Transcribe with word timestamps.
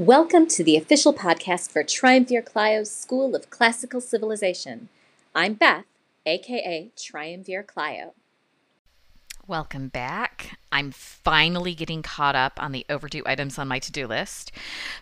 Welcome 0.00 0.46
to 0.46 0.64
the 0.64 0.78
official 0.78 1.12
podcast 1.12 1.70
for 1.70 1.84
Triumvir 1.84 2.40
Clio's 2.40 2.90
School 2.90 3.36
of 3.36 3.50
Classical 3.50 4.00
Civilization. 4.00 4.88
I'm 5.34 5.52
Beth, 5.52 5.84
aka 6.24 6.88
Triumvir 6.96 7.62
Clio. 7.62 8.14
Welcome 9.46 9.88
back. 9.88 10.58
I'm 10.72 10.92
finally 10.92 11.74
getting 11.74 12.02
caught 12.02 12.36
up 12.36 12.62
on 12.62 12.70
the 12.70 12.86
overdue 12.88 13.22
items 13.26 13.58
on 13.58 13.66
my 13.66 13.80
to 13.80 13.90
do 13.90 14.06
list. 14.06 14.52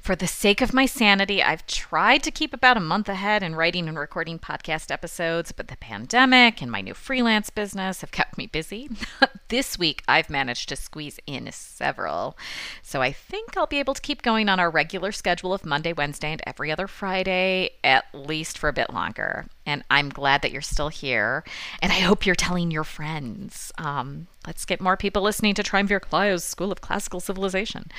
For 0.01 0.17
the 0.17 0.27
sake 0.27 0.63
of 0.63 0.73
my 0.73 0.87
sanity, 0.87 1.43
I've 1.43 1.67
tried 1.67 2.23
to 2.23 2.31
keep 2.31 2.55
about 2.55 2.79
a 2.79 2.81
month 2.81 3.09
ahead 3.09 3.43
in 3.43 3.55
writing 3.55 3.87
and 3.87 3.99
recording 3.99 4.39
podcast 4.39 4.91
episodes, 4.91 5.53
but 5.53 5.69
the 5.69 5.77
pandemic 5.77 6.63
and 6.63 6.71
my 6.71 6.81
new 6.81 6.95
freelance 6.95 7.51
business 7.51 8.01
have 8.01 8.13
kept 8.13 8.39
me 8.39 8.47
busy. 8.47 8.89
this 9.49 9.79
week, 9.79 10.03
I've 10.09 10.31
managed 10.31 10.71
to 10.71 10.77
squeeze 10.77 11.21
in 11.27 11.51
several. 11.53 12.39
So 12.83 13.03
I 13.03 13.13
think 13.13 13.57
I'll 13.57 13.67
be 13.67 13.79
able 13.79 13.95
to 13.95 14.03
keep 14.03 14.23
going 14.23 14.49
on 14.49 14.59
our 14.59 14.71
regular 14.71 15.13
schedule 15.13 15.53
of 15.53 15.67
Monday, 15.67 15.93
Wednesday, 15.93 16.33
and 16.33 16.43
every 16.47 16.73
other 16.73 16.87
Friday, 16.87 17.71
at 17.85 18.07
least 18.15 18.57
for 18.57 18.69
a 18.69 18.73
bit 18.73 18.93
longer. 18.93 19.47
And 19.67 19.85
I'm 19.91 20.09
glad 20.09 20.41
that 20.43 20.51
you're 20.53 20.63
still 20.63 20.89
here. 20.89 21.45
And 21.83 21.93
I 21.93 21.97
hope 21.97 22.25
you're 22.25 22.35
telling 22.35 22.71
your 22.71 22.85
friends. 22.85 23.71
Um, 23.77 24.29
Let's 24.49 24.65
get 24.65 24.81
more 24.81 24.97
people 24.97 25.21
listening 25.21 25.53
to 25.59 25.65
Triumvir 25.65 25.99
Clio's 25.99 26.45
School 26.45 26.71
of 26.71 26.81
Classical 26.81 27.19
Civilization. 27.19 27.91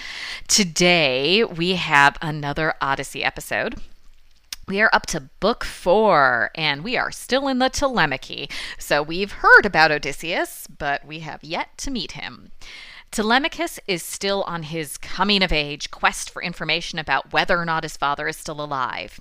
Today, 0.47 1.43
we 1.43 1.75
have 1.75 2.17
another 2.21 2.73
Odyssey 2.79 3.21
episode. 3.21 3.75
We 4.65 4.79
are 4.79 4.89
up 4.93 5.05
to 5.07 5.27
book 5.41 5.65
four, 5.65 6.51
and 6.55 6.85
we 6.85 6.95
are 6.95 7.11
still 7.11 7.49
in 7.49 7.59
the 7.59 7.69
Telemachy. 7.69 8.49
So 8.77 9.03
we've 9.03 9.33
heard 9.33 9.65
about 9.65 9.91
Odysseus, 9.91 10.67
but 10.67 11.05
we 11.05 11.19
have 11.19 11.43
yet 11.43 11.77
to 11.79 11.91
meet 11.91 12.13
him. 12.13 12.51
Telemachus 13.11 13.77
is 13.87 14.03
still 14.03 14.43
on 14.43 14.63
his 14.63 14.97
coming 14.97 15.43
of 15.43 15.51
age 15.51 15.91
quest 15.91 16.29
for 16.29 16.41
information 16.41 16.97
about 16.97 17.33
whether 17.33 17.59
or 17.59 17.65
not 17.65 17.83
his 17.83 17.97
father 17.97 18.29
is 18.29 18.37
still 18.37 18.61
alive. 18.61 19.19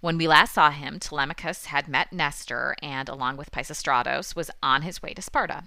When 0.00 0.16
we 0.16 0.26
last 0.26 0.54
saw 0.54 0.70
him, 0.70 0.98
Telemachus 0.98 1.66
had 1.66 1.86
met 1.86 2.14
Nestor 2.14 2.76
and, 2.82 3.10
along 3.10 3.36
with 3.36 3.50
Pisistratus, 3.50 4.34
was 4.34 4.50
on 4.62 4.82
his 4.82 5.02
way 5.02 5.12
to 5.12 5.20
Sparta. 5.20 5.64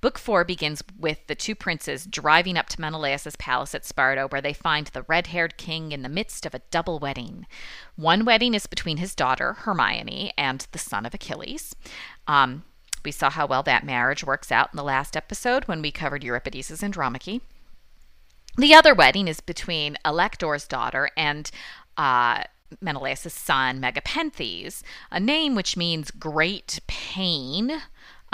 Book 0.00 0.18
four 0.18 0.44
begins 0.44 0.82
with 0.98 1.26
the 1.26 1.34
two 1.34 1.54
princes 1.54 2.06
driving 2.06 2.56
up 2.56 2.68
to 2.70 2.80
Menelaus's 2.80 3.36
palace 3.36 3.74
at 3.74 3.84
Sparta, 3.84 4.26
where 4.28 4.40
they 4.40 4.52
find 4.52 4.86
the 4.88 5.02
red 5.02 5.28
haired 5.28 5.56
king 5.56 5.92
in 5.92 6.02
the 6.02 6.08
midst 6.08 6.46
of 6.46 6.54
a 6.54 6.62
double 6.70 6.98
wedding. 6.98 7.46
One 7.96 8.24
wedding 8.24 8.54
is 8.54 8.66
between 8.66 8.98
his 8.98 9.14
daughter, 9.14 9.54
Hermione, 9.54 10.32
and 10.36 10.66
the 10.72 10.78
son 10.78 11.06
of 11.06 11.14
Achilles. 11.14 11.74
Um, 12.26 12.64
we 13.04 13.10
saw 13.12 13.30
how 13.30 13.46
well 13.46 13.62
that 13.62 13.84
marriage 13.86 14.24
works 14.24 14.50
out 14.50 14.70
in 14.72 14.76
the 14.76 14.82
last 14.82 15.16
episode 15.16 15.64
when 15.64 15.80
we 15.80 15.90
covered 15.90 16.24
Euripides' 16.24 16.82
Andromache. 16.82 17.40
The 18.58 18.74
other 18.74 18.94
wedding 18.94 19.28
is 19.28 19.40
between 19.40 19.96
Alector's 20.04 20.66
daughter 20.66 21.10
and 21.16 21.50
uh, 21.96 22.44
Menelaus' 22.80 23.32
son, 23.32 23.80
Megapenthes, 23.80 24.82
a 25.10 25.20
name 25.20 25.54
which 25.54 25.76
means 25.76 26.10
great 26.10 26.80
pain 26.86 27.82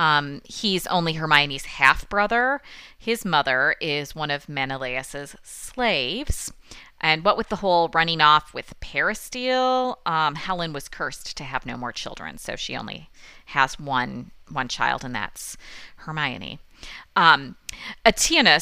um, 0.03 0.43
he's 0.45 0.89
only 0.89 1.13
Hermione's 1.13 1.65
half 1.65 2.09
brother. 2.09 2.61
His 2.99 3.25
mother 3.25 3.77
is 3.81 4.17
one 4.17 4.33
of 4.33 4.49
Menelaus's 4.49 5.37
slaves. 5.45 6.53
And 7.01 7.25
what 7.25 7.37
with 7.37 7.49
the 7.51 7.57
whole 7.57 7.89
running 7.95 8.21
off 8.21 8.53
with 8.53 8.79
Peristyle, 8.81 10.01
um, 10.05 10.35
Helen 10.35 10.73
was 10.73 10.89
cursed 10.89 11.37
to 11.37 11.45
have 11.45 11.67
no 11.67 11.77
more 11.77 11.93
children, 11.93 12.37
so 12.39 12.57
she 12.57 12.77
only 12.77 13.11
has 13.47 13.79
one 13.79 14.33
one 14.51 14.69
child, 14.69 15.05
and 15.05 15.15
that's 15.15 15.57
Hermione. 15.97 16.59
Um, 17.17 17.57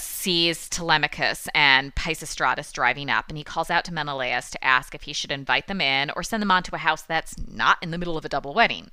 sees 0.02 0.68
Telemachus 0.68 1.48
and 1.55 1.94
Pisistratus 1.94 2.72
driving 2.72 3.11
up, 3.11 3.27
and 3.28 3.38
he 3.38 3.44
calls 3.44 3.70
out 3.70 3.84
to 3.86 3.94
Menelaus 3.94 4.50
to 4.50 4.64
ask 4.64 4.94
if 4.94 5.02
he 5.02 5.12
should 5.12 5.33
invite 5.33 5.66
them 5.66 5.80
in 5.80 6.11
or 6.14 6.22
send 6.22 6.42
them 6.42 6.51
on 6.51 6.62
to 6.64 6.74
a 6.74 6.78
house 6.78 7.02
that's 7.02 7.34
not 7.48 7.78
in 7.83 7.90
the 7.90 7.98
middle 7.98 8.17
of 8.17 8.24
a 8.24 8.28
double 8.28 8.55
wedding. 8.55 8.90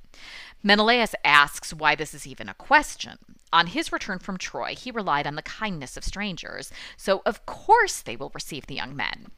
Menelaus 0.62 1.14
asks 1.24 1.72
why 1.72 1.94
this 1.94 2.14
is 2.14 2.26
even 2.26 2.48
a 2.48 2.54
question. 2.54 3.18
On 3.52 3.68
his 3.68 3.92
return 3.92 4.18
from 4.18 4.36
Troy, 4.36 4.74
he 4.74 4.90
relied 4.90 5.26
on 5.26 5.36
the 5.36 5.42
kindness 5.42 5.96
of 5.96 6.04
strangers, 6.04 6.70
so 6.96 7.22
of 7.24 7.46
course 7.46 8.00
they 8.00 8.16
will 8.16 8.32
receive 8.34 8.66
the 8.66 8.74
young 8.74 8.94
men. 8.94 9.28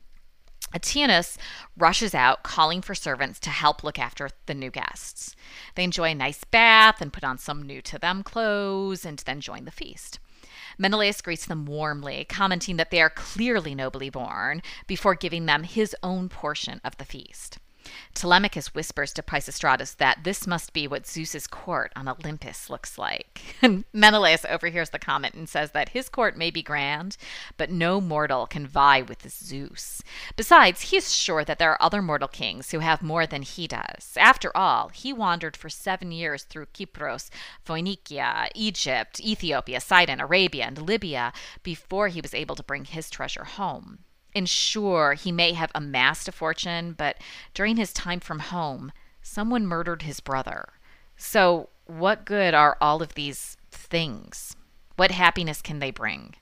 Eteoneus 0.73 1.37
rushes 1.77 2.15
out, 2.15 2.43
calling 2.43 2.81
for 2.81 2.95
servants 2.95 3.41
to 3.41 3.51
help 3.51 3.83
look 3.83 3.99
after 3.99 4.31
the 4.47 4.55
new 4.55 4.71
guests. 4.71 5.35
They 5.75 5.85
enjoy 5.85 6.11
a 6.11 6.15
nice 6.15 6.45
bath 6.45 7.01
and 7.01 7.13
put 7.13 7.25
on 7.25 7.39
some 7.39 7.63
new 7.63 7.83
to 7.83 7.99
them 7.99 8.23
clothes 8.23 9.05
and 9.05 9.19
then 9.19 9.41
join 9.41 9.65
the 9.65 9.73
feast. 9.73 10.21
Menelaus 10.79 11.21
greets 11.21 11.45
them 11.45 11.67
warmly, 11.67 12.25
commenting 12.25 12.77
that 12.77 12.91
they 12.91 13.03
are 13.03 13.11
clearly 13.11 13.75
nobly 13.75 14.11
born, 14.11 14.63
before 14.87 15.15
giving 15.15 15.47
them 15.47 15.65
his 15.65 15.95
own 16.03 16.29
portion 16.29 16.81
of 16.85 16.97
the 16.97 17.05
feast. 17.05 17.59
Telemachus 18.15 18.75
whispers 18.75 19.13
to 19.15 19.23
Pisistratus 19.23 19.97
that 19.97 20.25
this 20.25 20.47
must 20.47 20.73
be 20.73 20.87
what 20.87 21.07
Zeus's 21.07 21.47
court 21.47 21.93
on 21.97 22.09
Olympus 22.09 22.71
looks 22.71 22.99
like. 22.99 23.41
And 23.63 23.85
Menelaus 23.93 24.47
overhears 24.47 24.91
the 24.91 24.99
comment 24.99 25.35
and 25.35 25.49
says 25.49 25.73
that 25.73 25.91
his 25.91 26.09
court 26.09 26.37
may 26.37 26.51
be 26.51 26.63
grand, 26.63 27.17
but 27.57 27.71
no 27.71 28.01
mortal 28.01 28.47
can 28.47 28.67
vie 28.67 29.03
with 29.03 29.31
Zeus. 29.31 30.03
Besides, 30.35 30.81
he 30.83 30.97
is 30.97 31.13
sure 31.13 31.45
that 31.45 31.59
there 31.59 31.71
are 31.71 31.83
other 31.83 32.01
mortal 32.01 32.29
kings 32.29 32.71
who 32.71 32.79
have 32.79 33.03
more 33.03 33.27
than 33.27 33.43
he 33.43 33.67
does. 33.67 34.17
After 34.17 34.55
all, 34.57 34.89
he 34.89 35.13
wandered 35.13 35.57
for 35.57 35.69
seven 35.69 36.11
years 36.11 36.45
through 36.45 36.69
Cyprus, 36.77 37.31
Phoenicia, 37.65 38.49
Egypt, 38.55 39.21
Ethiopia, 39.21 39.81
Sidon, 39.81 40.21
Arabia, 40.21 40.65
and 40.65 40.81
Libya 40.81 41.33
before 41.63 42.09
he 42.09 42.21
was 42.21 42.35
able 42.35 42.57
to 42.57 42.63
bring 42.63 42.85
his 42.85 43.11
treasure 43.11 43.45
home. 43.45 44.01
And 44.35 44.49
sure, 44.49 45.15
he 45.15 45.33
may 45.33 45.53
have 45.53 45.73
amassed 45.75 46.29
a 46.29 46.33
fortune, 46.33 46.93
but 46.93 47.17
during 47.55 47.77
his 47.77 47.93
time 47.93 48.21
from 48.21 48.39
home, 48.39 48.93
someone 49.23 49.67
murdered 49.67 50.03
his 50.03 50.21
brother. 50.21 50.69
So, 51.17 51.69
what 51.87 52.25
good 52.25 52.55
are 52.55 52.77
all 52.81 53.03
of 53.03 53.15
these 53.15 53.57
things? 53.71 54.57
What 54.97 55.11
happiness 55.11 55.61
can 55.61 55.81
they 55.81 55.91
bring? 55.91 56.35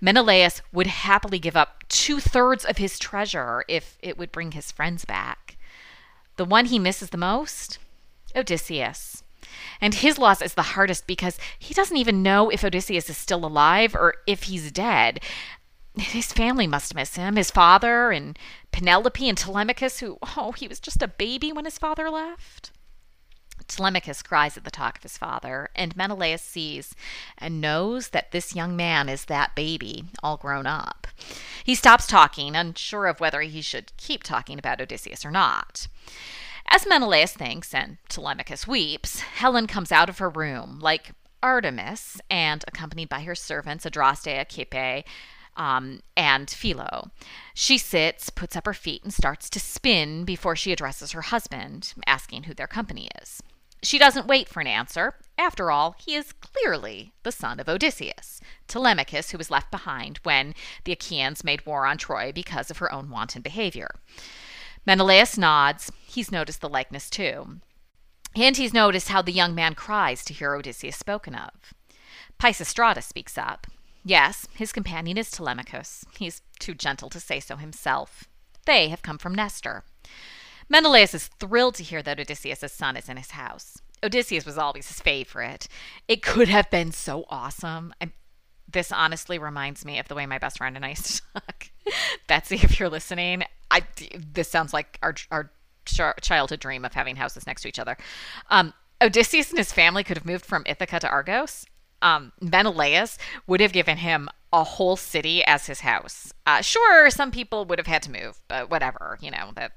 Menelaus 0.00 0.60
would 0.72 0.86
happily 0.86 1.38
give 1.38 1.56
up 1.56 1.84
two 1.88 2.20
thirds 2.20 2.64
of 2.64 2.78
his 2.78 2.98
treasure 2.98 3.64
if 3.68 3.96
it 4.00 4.18
would 4.18 4.32
bring 4.32 4.52
his 4.52 4.70
friends 4.70 5.04
back. 5.04 5.56
The 6.36 6.44
one 6.44 6.66
he 6.66 6.78
misses 6.78 7.10
the 7.10 7.16
most? 7.16 7.78
Odysseus. 8.34 9.22
And 9.80 9.94
his 9.94 10.18
loss 10.18 10.40
is 10.40 10.54
the 10.54 10.62
hardest 10.62 11.06
because 11.06 11.38
he 11.58 11.74
doesn't 11.74 11.96
even 11.96 12.22
know 12.22 12.48
if 12.48 12.64
Odysseus 12.64 13.10
is 13.10 13.16
still 13.16 13.44
alive 13.44 13.94
or 13.94 14.14
if 14.26 14.44
he's 14.44 14.72
dead 14.72 15.20
his 15.98 16.32
family 16.32 16.66
must 16.66 16.94
miss 16.94 17.16
him. 17.16 17.36
His 17.36 17.50
father 17.50 18.10
and 18.10 18.38
Penelope 18.70 19.28
and 19.28 19.36
Telemachus, 19.36 20.00
who, 20.00 20.18
oh, 20.36 20.52
he 20.52 20.68
was 20.68 20.80
just 20.80 21.02
a 21.02 21.08
baby 21.08 21.52
when 21.52 21.64
his 21.64 21.78
father 21.78 22.08
left. 22.10 22.70
Telemachus 23.68 24.22
cries 24.22 24.56
at 24.56 24.64
the 24.64 24.70
talk 24.70 24.98
of 24.98 25.02
his 25.02 25.16
father, 25.16 25.70
and 25.74 25.96
Menelaus 25.96 26.42
sees 26.42 26.94
and 27.38 27.60
knows 27.60 28.08
that 28.08 28.32
this 28.32 28.56
young 28.56 28.76
man 28.76 29.08
is 29.08 29.26
that 29.26 29.54
baby, 29.54 30.04
all 30.22 30.36
grown 30.36 30.66
up. 30.66 31.06
He 31.64 31.74
stops 31.74 32.06
talking, 32.06 32.56
unsure 32.56 33.06
of 33.06 33.20
whether 33.20 33.40
he 33.42 33.62
should 33.62 33.92
keep 33.96 34.24
talking 34.24 34.58
about 34.58 34.80
Odysseus 34.80 35.24
or 35.24 35.30
not. 35.30 35.86
As 36.68 36.86
Menelaus 36.86 37.32
thinks 37.32 37.72
and 37.72 37.98
Telemachus 38.08 38.66
weeps, 38.66 39.20
Helen 39.20 39.66
comes 39.66 39.92
out 39.92 40.08
of 40.08 40.18
her 40.18 40.30
room, 40.30 40.78
like 40.80 41.12
Artemis, 41.42 42.20
and 42.30 42.64
accompanied 42.66 43.08
by 43.08 43.20
her 43.22 43.34
servants 43.34 43.84
Adraste, 43.84 44.38
Alcippe, 44.38 45.04
um, 45.56 46.00
and 46.16 46.48
Phylo. 46.48 47.10
She 47.54 47.78
sits, 47.78 48.30
puts 48.30 48.56
up 48.56 48.66
her 48.66 48.74
feet, 48.74 49.02
and 49.02 49.12
starts 49.12 49.50
to 49.50 49.60
spin 49.60 50.24
before 50.24 50.56
she 50.56 50.72
addresses 50.72 51.12
her 51.12 51.22
husband, 51.22 51.94
asking 52.06 52.44
who 52.44 52.54
their 52.54 52.66
company 52.66 53.08
is. 53.20 53.42
She 53.82 53.98
doesn't 53.98 54.28
wait 54.28 54.48
for 54.48 54.60
an 54.60 54.68
answer. 54.68 55.14
After 55.36 55.70
all, 55.70 55.96
he 55.98 56.14
is 56.14 56.32
clearly 56.32 57.12
the 57.24 57.32
son 57.32 57.58
of 57.58 57.68
Odysseus, 57.68 58.40
Telemachus, 58.68 59.30
who 59.30 59.38
was 59.38 59.50
left 59.50 59.72
behind 59.72 60.18
when 60.22 60.54
the 60.84 60.92
Achaeans 60.92 61.42
made 61.42 61.66
war 61.66 61.84
on 61.84 61.98
Troy 61.98 62.30
because 62.32 62.70
of 62.70 62.78
her 62.78 62.92
own 62.92 63.10
wanton 63.10 63.42
behavior. 63.42 63.90
Menelaus 64.86 65.36
nods. 65.36 65.90
He's 66.06 66.30
noticed 66.30 66.60
the 66.60 66.68
likeness 66.68 67.10
too. 67.10 67.60
And 68.36 68.56
he's 68.56 68.72
noticed 68.72 69.08
how 69.08 69.20
the 69.20 69.32
young 69.32 69.54
man 69.54 69.74
cries 69.74 70.24
to 70.24 70.34
hear 70.34 70.54
Odysseus 70.54 70.96
spoken 70.96 71.34
of. 71.34 71.74
Pisistratus 72.38 73.04
speaks 73.04 73.36
up. 73.36 73.66
Yes, 74.04 74.48
his 74.54 74.72
companion 74.72 75.16
is 75.16 75.30
Telemachus. 75.30 76.04
He's 76.18 76.42
too 76.58 76.74
gentle 76.74 77.08
to 77.10 77.20
say 77.20 77.40
so 77.40 77.56
himself. 77.56 78.24
They 78.66 78.88
have 78.88 79.02
come 79.02 79.18
from 79.18 79.34
Nestor. 79.34 79.84
Menelaus 80.68 81.14
is 81.14 81.28
thrilled 81.38 81.74
to 81.76 81.84
hear 81.84 82.02
that 82.02 82.18
Odysseus' 82.18 82.72
son 82.72 82.96
is 82.96 83.08
in 83.08 83.16
his 83.16 83.32
house. 83.32 83.78
Odysseus 84.02 84.44
was 84.44 84.58
always 84.58 84.88
his 84.88 85.00
favorite. 85.00 85.68
It 86.08 86.22
could 86.22 86.48
have 86.48 86.70
been 86.70 86.90
so 86.92 87.24
awesome. 87.28 87.94
I, 88.00 88.10
this 88.70 88.90
honestly 88.90 89.38
reminds 89.38 89.84
me 89.84 89.98
of 89.98 90.08
the 90.08 90.14
way 90.14 90.26
my 90.26 90.38
best 90.38 90.58
friend 90.58 90.74
and 90.76 90.84
I 90.84 90.90
used 90.90 91.06
to 91.06 91.22
talk. 91.34 91.70
Betsy, 92.26 92.56
if 92.56 92.80
you're 92.80 92.88
listening, 92.88 93.44
I, 93.70 93.82
this 94.16 94.48
sounds 94.48 94.72
like 94.72 94.98
our, 95.02 95.14
our 95.30 95.52
childhood 95.84 96.60
dream 96.60 96.84
of 96.84 96.94
having 96.94 97.16
houses 97.16 97.46
next 97.46 97.62
to 97.62 97.68
each 97.68 97.78
other. 97.78 97.96
Um, 98.50 98.74
Odysseus 99.00 99.50
and 99.50 99.58
his 99.58 99.72
family 99.72 100.04
could 100.04 100.16
have 100.16 100.26
moved 100.26 100.44
from 100.44 100.62
Ithaca 100.66 101.00
to 101.00 101.08
Argos 101.08 101.66
um, 102.02 102.32
Menelaus 102.40 103.16
would 103.46 103.60
have 103.60 103.72
given 103.72 103.96
him 103.96 104.28
a 104.52 104.64
whole 104.64 104.96
city 104.96 105.42
as 105.44 105.66
his 105.66 105.80
house. 105.80 106.32
Uh, 106.44 106.60
sure, 106.60 107.08
some 107.08 107.30
people 107.30 107.64
would 107.64 107.78
have 107.78 107.86
had 107.86 108.02
to 108.02 108.10
move, 108.10 108.40
but 108.48 108.70
whatever, 108.70 109.18
you 109.22 109.30
know, 109.30 109.52
that 109.54 109.72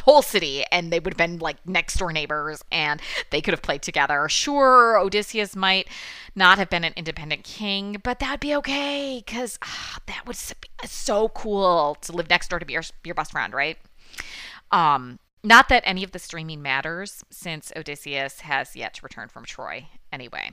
whole 0.00 0.22
city 0.22 0.64
and 0.72 0.90
they 0.90 0.98
would 0.98 1.12
have 1.12 1.18
been 1.18 1.38
like 1.38 1.56
next 1.66 1.98
door 1.98 2.12
neighbors 2.12 2.64
and 2.72 3.00
they 3.30 3.42
could 3.42 3.52
have 3.52 3.62
played 3.62 3.82
together. 3.82 4.28
Sure, 4.28 4.98
Odysseus 4.98 5.54
might 5.54 5.88
not 6.34 6.58
have 6.58 6.70
been 6.70 6.84
an 6.84 6.94
independent 6.96 7.44
king, 7.44 7.98
but 8.02 8.18
that'd 8.18 8.40
be 8.40 8.54
okay 8.54 9.22
because 9.24 9.58
ah, 9.62 9.98
that 10.06 10.26
would 10.26 10.36
be 10.60 10.88
so 10.88 11.28
cool 11.28 11.96
to 12.00 12.12
live 12.12 12.30
next 12.30 12.48
door 12.48 12.58
to 12.58 12.66
be 12.66 12.72
your, 12.72 12.82
your 13.04 13.14
best 13.14 13.32
friend, 13.32 13.52
right? 13.52 13.76
Um, 14.70 15.18
not 15.44 15.68
that 15.68 15.82
any 15.84 16.04
of 16.04 16.12
the 16.12 16.18
streaming 16.18 16.62
matters 16.62 17.24
since 17.30 17.72
Odysseus 17.76 18.40
has 18.40 18.74
yet 18.76 18.94
to 18.94 19.02
return 19.02 19.28
from 19.28 19.44
Troy 19.44 19.88
anyway. 20.12 20.52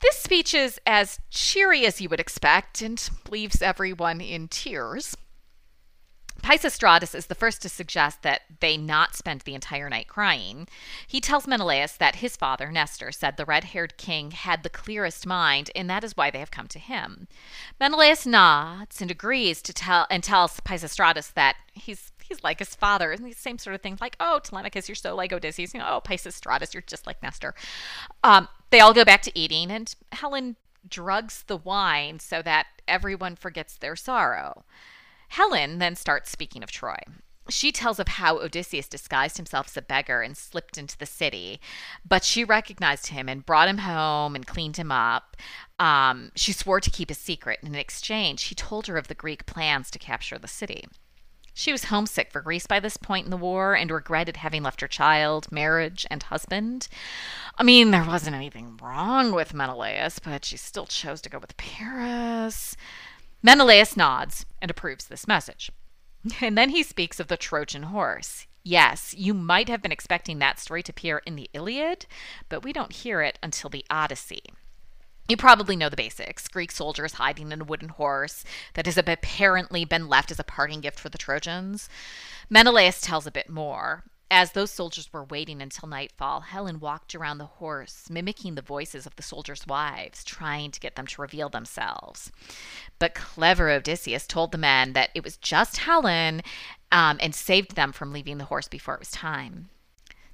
This 0.00 0.16
speech 0.16 0.54
is 0.54 0.78
as 0.86 1.18
cheery 1.30 1.86
as 1.86 2.00
you 2.00 2.08
would 2.08 2.20
expect 2.20 2.82
and 2.82 3.08
leaves 3.30 3.62
everyone 3.62 4.20
in 4.20 4.48
tears. 4.48 5.16
Pisistratus 6.42 7.14
is 7.14 7.26
the 7.26 7.34
first 7.34 7.62
to 7.62 7.68
suggest 7.68 8.22
that 8.22 8.42
they 8.60 8.76
not 8.76 9.16
spend 9.16 9.40
the 9.40 9.54
entire 9.54 9.88
night 9.88 10.06
crying. 10.06 10.68
He 11.06 11.20
tells 11.20 11.46
Menelaus 11.46 11.96
that 11.96 12.16
his 12.16 12.36
father, 12.36 12.70
Nestor, 12.70 13.10
said 13.10 13.36
the 13.36 13.44
red 13.44 13.64
haired 13.64 13.96
king 13.96 14.30
had 14.30 14.62
the 14.62 14.68
clearest 14.68 15.26
mind, 15.26 15.70
and 15.74 15.90
that 15.90 16.04
is 16.04 16.16
why 16.16 16.30
they 16.30 16.38
have 16.38 16.50
come 16.50 16.68
to 16.68 16.78
him. 16.78 17.26
Menelaus 17.80 18.26
nods 18.26 19.00
and 19.00 19.10
agrees 19.10 19.60
to 19.62 19.72
tell 19.72 20.06
and 20.10 20.22
tells 20.22 20.60
Pisistratus 20.60 21.32
that 21.32 21.56
he's 21.72 22.12
he's 22.22 22.44
like 22.44 22.58
his 22.58 22.74
father, 22.74 23.12
and 23.12 23.24
the 23.24 23.32
same 23.32 23.58
sort 23.58 23.74
of 23.74 23.82
things 23.82 24.00
like, 24.00 24.16
oh, 24.20 24.40
Telemachus, 24.40 24.88
you're 24.88 24.94
so 24.94 25.14
like 25.14 25.32
Odysseus, 25.32 25.72
you 25.74 25.80
know, 25.80 25.86
oh, 25.88 26.00
Pisistratus, 26.00 26.74
you're 26.74 26.82
just 26.86 27.06
like 27.06 27.22
Nestor. 27.22 27.54
Um, 28.22 28.48
they 28.70 28.80
all 28.80 28.92
go 28.92 29.04
back 29.04 29.22
to 29.22 29.38
eating, 29.38 29.70
and 29.70 29.94
Helen 30.12 30.56
drugs 30.88 31.44
the 31.46 31.56
wine 31.56 32.18
so 32.18 32.42
that 32.42 32.66
everyone 32.86 33.36
forgets 33.36 33.76
their 33.76 33.96
sorrow. 33.96 34.64
Helen 35.28 35.78
then 35.78 35.96
starts 35.96 36.30
speaking 36.30 36.62
of 36.62 36.70
Troy. 36.70 36.98
She 37.48 37.70
tells 37.70 38.00
of 38.00 38.08
how 38.08 38.38
Odysseus 38.38 38.88
disguised 38.88 39.36
himself 39.36 39.68
as 39.68 39.76
a 39.76 39.82
beggar 39.82 40.20
and 40.20 40.36
slipped 40.36 40.76
into 40.76 40.98
the 40.98 41.06
city, 41.06 41.60
but 42.04 42.24
she 42.24 42.42
recognized 42.42 43.08
him 43.08 43.28
and 43.28 43.46
brought 43.46 43.68
him 43.68 43.78
home 43.78 44.34
and 44.34 44.46
cleaned 44.46 44.76
him 44.76 44.90
up. 44.90 45.36
Um, 45.78 46.32
she 46.34 46.52
swore 46.52 46.80
to 46.80 46.90
keep 46.90 47.08
his 47.08 47.18
secret, 47.18 47.60
and 47.62 47.72
in 47.72 47.80
exchange, 47.80 48.44
he 48.44 48.56
told 48.56 48.88
her 48.88 48.96
of 48.96 49.06
the 49.06 49.14
Greek 49.14 49.46
plans 49.46 49.92
to 49.92 49.98
capture 49.98 50.38
the 50.38 50.48
city. 50.48 50.86
She 51.58 51.72
was 51.72 51.84
homesick 51.84 52.30
for 52.30 52.42
Greece 52.42 52.66
by 52.66 52.80
this 52.80 52.98
point 52.98 53.24
in 53.24 53.30
the 53.30 53.36
war 53.38 53.74
and 53.74 53.90
regretted 53.90 54.36
having 54.36 54.62
left 54.62 54.82
her 54.82 54.86
child, 54.86 55.50
marriage, 55.50 56.04
and 56.10 56.22
husband. 56.22 56.86
I 57.56 57.62
mean, 57.62 57.92
there 57.92 58.04
wasn't 58.04 58.36
anything 58.36 58.76
wrong 58.76 59.32
with 59.32 59.54
Menelaus, 59.54 60.18
but 60.18 60.44
she 60.44 60.58
still 60.58 60.84
chose 60.84 61.22
to 61.22 61.30
go 61.30 61.38
with 61.38 61.56
Paris. 61.56 62.76
Menelaus 63.42 63.96
nods 63.96 64.44
and 64.60 64.70
approves 64.70 65.06
this 65.06 65.26
message. 65.26 65.72
And 66.42 66.58
then 66.58 66.68
he 66.68 66.82
speaks 66.82 67.18
of 67.18 67.28
the 67.28 67.38
Trojan 67.38 67.84
horse. 67.84 68.46
Yes, 68.62 69.14
you 69.16 69.32
might 69.32 69.70
have 69.70 69.80
been 69.80 69.92
expecting 69.92 70.38
that 70.40 70.58
story 70.58 70.82
to 70.82 70.92
appear 70.92 71.22
in 71.24 71.36
the 71.36 71.48
Iliad, 71.54 72.04
but 72.50 72.64
we 72.64 72.74
don't 72.74 72.92
hear 72.92 73.22
it 73.22 73.38
until 73.42 73.70
the 73.70 73.86
Odyssey. 73.88 74.42
You 75.28 75.36
probably 75.36 75.74
know 75.74 75.88
the 75.88 75.96
basics 75.96 76.46
Greek 76.46 76.70
soldiers 76.70 77.14
hiding 77.14 77.50
in 77.50 77.60
a 77.60 77.64
wooden 77.64 77.88
horse 77.88 78.44
that 78.74 78.86
has 78.86 78.96
apparently 78.96 79.84
been 79.84 80.08
left 80.08 80.30
as 80.30 80.38
a 80.38 80.44
parting 80.44 80.80
gift 80.80 81.00
for 81.00 81.08
the 81.08 81.18
Trojans. 81.18 81.88
Menelaus 82.48 83.00
tells 83.00 83.26
a 83.26 83.32
bit 83.32 83.48
more. 83.48 84.04
As 84.30 84.52
those 84.52 84.72
soldiers 84.72 85.12
were 85.12 85.24
waiting 85.24 85.62
until 85.62 85.88
nightfall, 85.88 86.40
Helen 86.40 86.80
walked 86.80 87.14
around 87.14 87.38
the 87.38 87.46
horse, 87.46 88.10
mimicking 88.10 88.56
the 88.56 88.62
voices 88.62 89.06
of 89.06 89.14
the 89.14 89.22
soldiers' 89.22 89.66
wives, 89.68 90.24
trying 90.24 90.72
to 90.72 90.80
get 90.80 90.96
them 90.96 91.06
to 91.06 91.22
reveal 91.22 91.48
themselves. 91.48 92.32
But 92.98 93.14
clever 93.14 93.70
Odysseus 93.70 94.26
told 94.26 94.50
the 94.50 94.58
men 94.58 94.94
that 94.94 95.10
it 95.14 95.22
was 95.22 95.36
just 95.36 95.78
Helen 95.78 96.42
um, 96.90 97.18
and 97.20 97.36
saved 97.36 97.76
them 97.76 97.92
from 97.92 98.12
leaving 98.12 98.38
the 98.38 98.46
horse 98.46 98.66
before 98.66 98.94
it 98.94 99.00
was 99.00 99.12
time. 99.12 99.68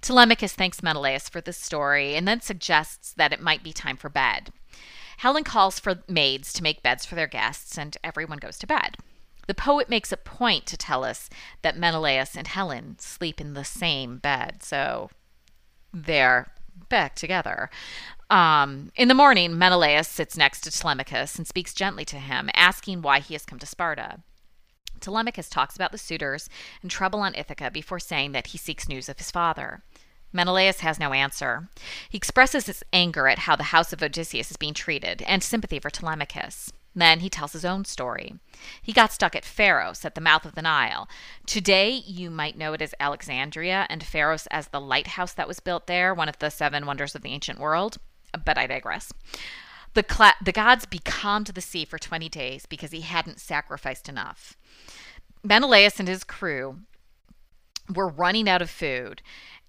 Telemachus 0.00 0.54
thanks 0.54 0.82
Menelaus 0.82 1.28
for 1.28 1.40
this 1.42 1.58
story 1.58 2.14
and 2.14 2.26
then 2.26 2.40
suggests 2.40 3.12
that 3.12 3.32
it 3.32 3.42
might 3.42 3.62
be 3.62 3.72
time 3.72 3.96
for 3.98 4.08
bed. 4.08 4.52
Helen 5.19 5.44
calls 5.44 5.79
for 5.79 6.03
maids 6.09 6.53
to 6.55 6.62
make 6.62 6.82
beds 6.82 7.05
for 7.05 7.14
their 7.14 7.26
guests, 7.26 7.79
and 7.79 7.97
everyone 8.03 8.38
goes 8.38 8.59
to 8.59 8.67
bed. 8.67 8.97
The 9.47 9.55
poet 9.55 9.88
makes 9.88 10.12
a 10.12 10.17
point 10.17 10.67
to 10.67 10.76
tell 10.76 11.05
us 11.05 11.29
that 11.62 11.76
Menelaus 11.76 12.37
and 12.37 12.47
Helen 12.47 12.97
sleep 12.99 13.41
in 13.41 13.55
the 13.55 13.64
same 13.64 14.19
bed, 14.19 14.62
so 14.62 15.11
they're 15.93 16.53
back 16.88 17.14
together. 17.14 17.70
Um, 18.31 18.93
in 18.97 19.09
the 19.09 19.14
morning, 19.14 19.59
Menelaus 19.59 20.09
sits 20.09 20.37
next 20.37 20.62
to 20.62 20.70
Telemachus 20.70 21.37
and 21.37 21.47
speaks 21.47 21.75
gently 21.75 22.05
to 22.06 22.19
him, 22.19 22.49
asking 22.55 23.03
why 23.03 23.20
he 23.20 23.35
has 23.35 23.44
come 23.44 23.59
to 23.59 23.67
Sparta. 23.67 24.20
Telemachus 25.00 25.49
talks 25.49 25.75
about 25.75 25.93
the 25.93 25.99
suitors 25.99 26.49
and 26.81 26.91
trouble 26.91 27.20
on 27.20 27.35
Ithaca 27.35 27.70
before 27.70 27.99
saying 27.99 28.32
that 28.32 28.49
he 28.49 28.59
seeks 28.59 28.88
news 28.88 29.09
of 29.09 29.19
his 29.19 29.31
father. 29.31 29.82
Menelaus 30.32 30.81
has 30.81 30.99
no 30.99 31.12
answer. 31.12 31.69
He 32.08 32.17
expresses 32.17 32.67
his 32.67 32.82
anger 32.93 33.29
at 33.29 33.40
how 33.40 33.56
the 33.56 33.64
house 33.64 33.93
of 33.93 34.02
Odysseus 34.02 34.50
is 34.50 34.56
being 34.56 34.75
treated 34.75 35.23
and 35.23 35.43
sympathy 35.43 35.79
for 35.79 35.90
Telemachus. 35.90 36.73
Then 36.94 37.20
he 37.20 37.31
tells 37.31 37.52
his 37.52 37.64
own 37.64 37.84
story. 37.84 38.34
He 38.82 38.93
got 38.93 39.12
stuck 39.12 39.34
at 39.34 39.44
Pharos 39.44 40.05
at 40.05 40.14
the 40.14 40.20
mouth 40.20 40.44
of 40.44 40.55
the 40.55 40.62
Nile. 40.62 41.08
Today, 41.46 41.90
you 41.90 42.31
might 42.31 42.58
know 42.58 42.75
it 42.75 42.82
as 42.82 42.94
Alexandria 43.00 43.87
and 43.88 44.05
Pharos 44.05 44.46
as 44.49 44.69
the 44.69 44.81
lighthouse 44.81 45.32
that 45.32 45.49
was 45.49 45.61
built 45.61 45.87
there, 45.87 46.12
one 46.12 46.29
of 46.29 46.38
the 46.38 46.50
seven 46.50 46.85
wonders 46.85 47.14
of 47.14 47.23
the 47.23 47.31
ancient 47.32 47.58
world. 47.58 47.99
But 48.44 48.58
I 48.58 48.67
digress. 48.67 49.12
The, 49.94 50.02
cla- 50.02 50.37
the 50.43 50.52
gods 50.52 50.87
becalmed 50.87 51.49
the 51.49 51.61
sea 51.61 51.85
for 51.85 51.99
20 51.99 52.28
days 52.28 52.67
because 52.67 52.93
he 52.93 53.02
hadn't 53.02 53.40
sacrificed 53.40 54.08
enough. 54.08 54.56
Menelaus 55.43 55.99
and 55.99 56.08
his 56.08 56.25
crew 56.25 56.81
were 57.93 58.08
running 58.08 58.49
out 58.49 58.62
of 58.62 58.70
food, 58.70 59.23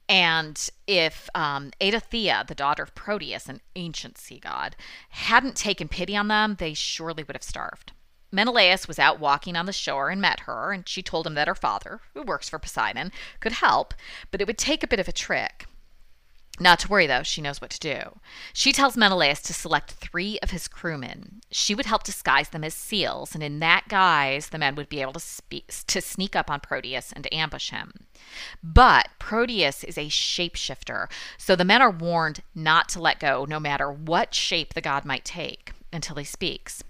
and 0.09 0.69
if 0.87 1.29
um, 1.33 1.71
the 2.47 2.55
daughter 2.55 2.83
of 2.83 2.95
Proteus, 2.95 3.47
an 3.47 3.61
ancient 3.75 4.17
sea 4.17 4.39
god, 4.39 4.75
hadn't 5.09 5.55
taken 5.55 5.87
pity 5.87 6.15
on 6.15 6.27
them, 6.27 6.55
they 6.59 6.73
surely 6.73 7.23
would 7.23 7.35
have 7.35 7.43
starved. 7.43 7.93
Menelaus 8.31 8.87
was 8.87 8.97
out 8.97 9.19
walking 9.19 9.55
on 9.55 9.67
the 9.67 9.73
shore 9.73 10.09
and 10.09 10.19
met 10.19 10.41
her, 10.41 10.71
and 10.71 10.89
she 10.89 11.03
told 11.03 11.27
him 11.27 11.35
that 11.35 11.47
her 11.47 11.55
father, 11.55 12.01
who 12.13 12.23
works 12.23 12.49
for 12.49 12.57
Poseidon, 12.57 13.11
could 13.39 13.51
help, 13.51 13.93
but 14.31 14.41
it 14.41 14.47
would 14.47 14.57
take 14.57 14.83
a 14.83 14.87
bit 14.87 14.99
of 14.99 15.07
a 15.07 15.11
trick. 15.11 15.67
Not 16.59 16.77
to 16.79 16.87
worry, 16.87 17.07
though, 17.07 17.23
she 17.23 17.41
knows 17.41 17.59
what 17.59 17.71
to 17.71 17.79
do. 17.79 18.19
She 18.53 18.71
tells 18.71 18.95
Menelaus 18.95 19.41
to 19.41 19.53
select 19.53 19.93
three 19.93 20.37
of 20.43 20.51
his 20.51 20.67
crewmen. 20.67 21.41
She 21.49 21.73
would 21.73 21.87
help 21.87 22.03
disguise 22.03 22.49
them 22.49 22.63
as 22.63 22.75
seals, 22.75 23.33
and 23.33 23.43
in 23.43 23.59
that 23.59 23.87
guise, 23.87 24.49
the 24.49 24.59
men 24.59 24.75
would 24.75 24.87
be 24.87 25.01
able 25.01 25.13
to, 25.13 25.61
to 25.87 26.01
sneak 26.01 26.35
up 26.35 26.51
on 26.51 26.59
Proteus 26.59 27.11
and 27.11 27.27
ambush 27.33 27.71
him. 27.71 28.05
But 28.63 29.09
Proteus 29.17 29.83
is 29.83 29.97
a 29.97 30.09
shapeshifter, 30.09 31.09
so 31.39 31.55
the 31.55 31.65
men 31.65 31.81
are 31.81 31.89
warned 31.89 32.43
not 32.53 32.87
to 32.89 33.01
let 33.01 33.19
go, 33.19 33.45
no 33.45 33.59
matter 33.59 33.91
what 33.91 34.35
shape 34.35 34.75
the 34.75 34.81
god 34.81 35.05
might 35.05 35.25
take, 35.25 35.71
until 35.91 36.17
he 36.17 36.23
speaks. 36.23 36.83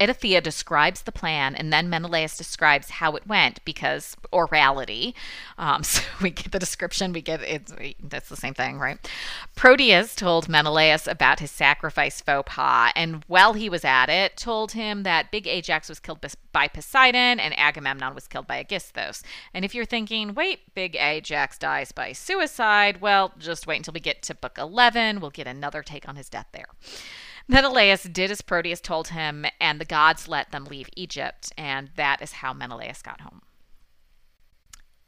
Eidothea 0.00 0.42
describes 0.42 1.02
the 1.02 1.12
plan, 1.12 1.54
and 1.54 1.72
then 1.72 1.90
Menelaus 1.90 2.36
describes 2.36 2.90
how 2.90 3.16
it 3.16 3.26
went 3.26 3.64
because 3.64 4.16
orality. 4.32 5.14
Um, 5.56 5.82
so 5.82 6.02
we 6.22 6.30
get 6.30 6.52
the 6.52 6.58
description, 6.58 7.12
we 7.12 7.22
get 7.22 7.42
it. 7.42 7.96
That's 8.02 8.28
the 8.28 8.36
same 8.36 8.54
thing, 8.54 8.78
right? 8.78 8.98
Proteus 9.56 10.14
told 10.14 10.48
Menelaus 10.48 11.06
about 11.06 11.40
his 11.40 11.50
sacrifice 11.50 12.20
faux 12.20 12.52
pas, 12.52 12.92
and 12.94 13.24
while 13.26 13.54
he 13.54 13.68
was 13.68 13.84
at 13.84 14.08
it, 14.08 14.36
told 14.36 14.72
him 14.72 15.02
that 15.02 15.30
Big 15.30 15.46
Ajax 15.46 15.88
was 15.88 16.00
killed 16.00 16.24
by 16.52 16.68
Poseidon 16.68 17.38
and 17.38 17.58
Agamemnon 17.58 18.14
was 18.14 18.26
killed 18.26 18.46
by 18.46 18.58
Aegisthus. 18.58 19.22
And 19.54 19.64
if 19.64 19.74
you're 19.74 19.84
thinking, 19.84 20.34
wait, 20.34 20.74
Big 20.74 20.96
Ajax 20.96 21.58
dies 21.58 21.92
by 21.92 22.12
suicide, 22.12 23.00
well, 23.00 23.32
just 23.38 23.66
wait 23.66 23.76
until 23.76 23.94
we 23.94 24.00
get 24.00 24.22
to 24.22 24.34
book 24.34 24.58
11. 24.58 25.20
We'll 25.20 25.30
get 25.30 25.46
another 25.46 25.82
take 25.82 26.08
on 26.08 26.16
his 26.16 26.28
death 26.28 26.46
there. 26.52 26.68
Menelaus 27.48 28.02
did 28.02 28.30
as 28.30 28.42
Proteus 28.42 28.80
told 28.80 29.08
him, 29.08 29.46
and 29.58 29.80
the 29.80 29.86
gods 29.86 30.28
let 30.28 30.50
them 30.50 30.66
leave 30.66 30.90
Egypt, 30.94 31.50
and 31.56 31.90
that 31.96 32.20
is 32.20 32.32
how 32.32 32.52
Menelaus 32.52 33.00
got 33.00 33.22
home. 33.22 33.40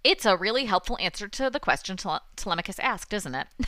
It's 0.03 0.25
a 0.25 0.39
really 0.39 0.65
helpful 0.65 0.97
answer 1.01 1.29
to 1.29 1.51
the 1.51 1.61
question 1.61 1.99
Telemachus 2.37 2.79
asked, 2.79 3.13
isn't 3.13 3.35
it? 3.35 3.47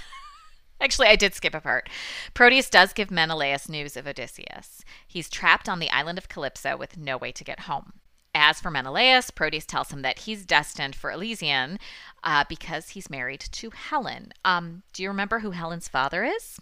Actually, 0.80 1.08
I 1.08 1.16
did 1.16 1.34
skip 1.34 1.54
a 1.54 1.60
part. 1.60 1.90
Proteus 2.32 2.70
does 2.70 2.94
give 2.94 3.10
Menelaus 3.10 3.68
news 3.68 3.96
of 3.96 4.06
Odysseus. 4.06 4.82
He's 5.06 5.28
trapped 5.28 5.68
on 5.68 5.78
the 5.78 5.90
island 5.90 6.16
of 6.16 6.30
Calypso 6.30 6.76
with 6.76 6.96
no 6.96 7.18
way 7.18 7.30
to 7.32 7.44
get 7.44 7.60
home. 7.60 7.92
As 8.34 8.58
for 8.58 8.70
Menelaus, 8.70 9.30
Proteus 9.30 9.66
tells 9.66 9.90
him 9.90 10.00
that 10.02 10.20
he's 10.20 10.46
destined 10.46 10.96
for 10.96 11.10
Elysium 11.10 11.76
uh, 12.24 12.44
because 12.48 12.90
he's 12.90 13.10
married 13.10 13.40
to 13.52 13.70
Helen. 13.70 14.32
Um, 14.44 14.82
do 14.94 15.02
you 15.02 15.10
remember 15.10 15.40
who 15.40 15.50
Helen's 15.50 15.88
father 15.88 16.24
is? 16.24 16.58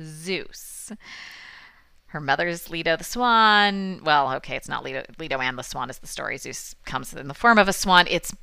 Zeus. 0.00 0.92
Her 2.06 2.20
mother's 2.20 2.70
Leda 2.70 2.96
the 2.96 3.04
Swan. 3.04 4.00
Well, 4.04 4.32
okay, 4.34 4.56
it's 4.56 4.68
not 4.68 4.84
Leda, 4.84 5.06
Leda 5.18 5.38
and 5.38 5.58
the 5.58 5.62
Swan 5.62 5.88
is 5.88 5.98
the 5.98 6.06
story. 6.06 6.36
Zeus 6.36 6.74
comes 6.84 7.14
in 7.14 7.28
the 7.28 7.34
form 7.34 7.58
of 7.58 7.68
a 7.68 7.72
swan. 7.72 8.06
It's 8.08 8.34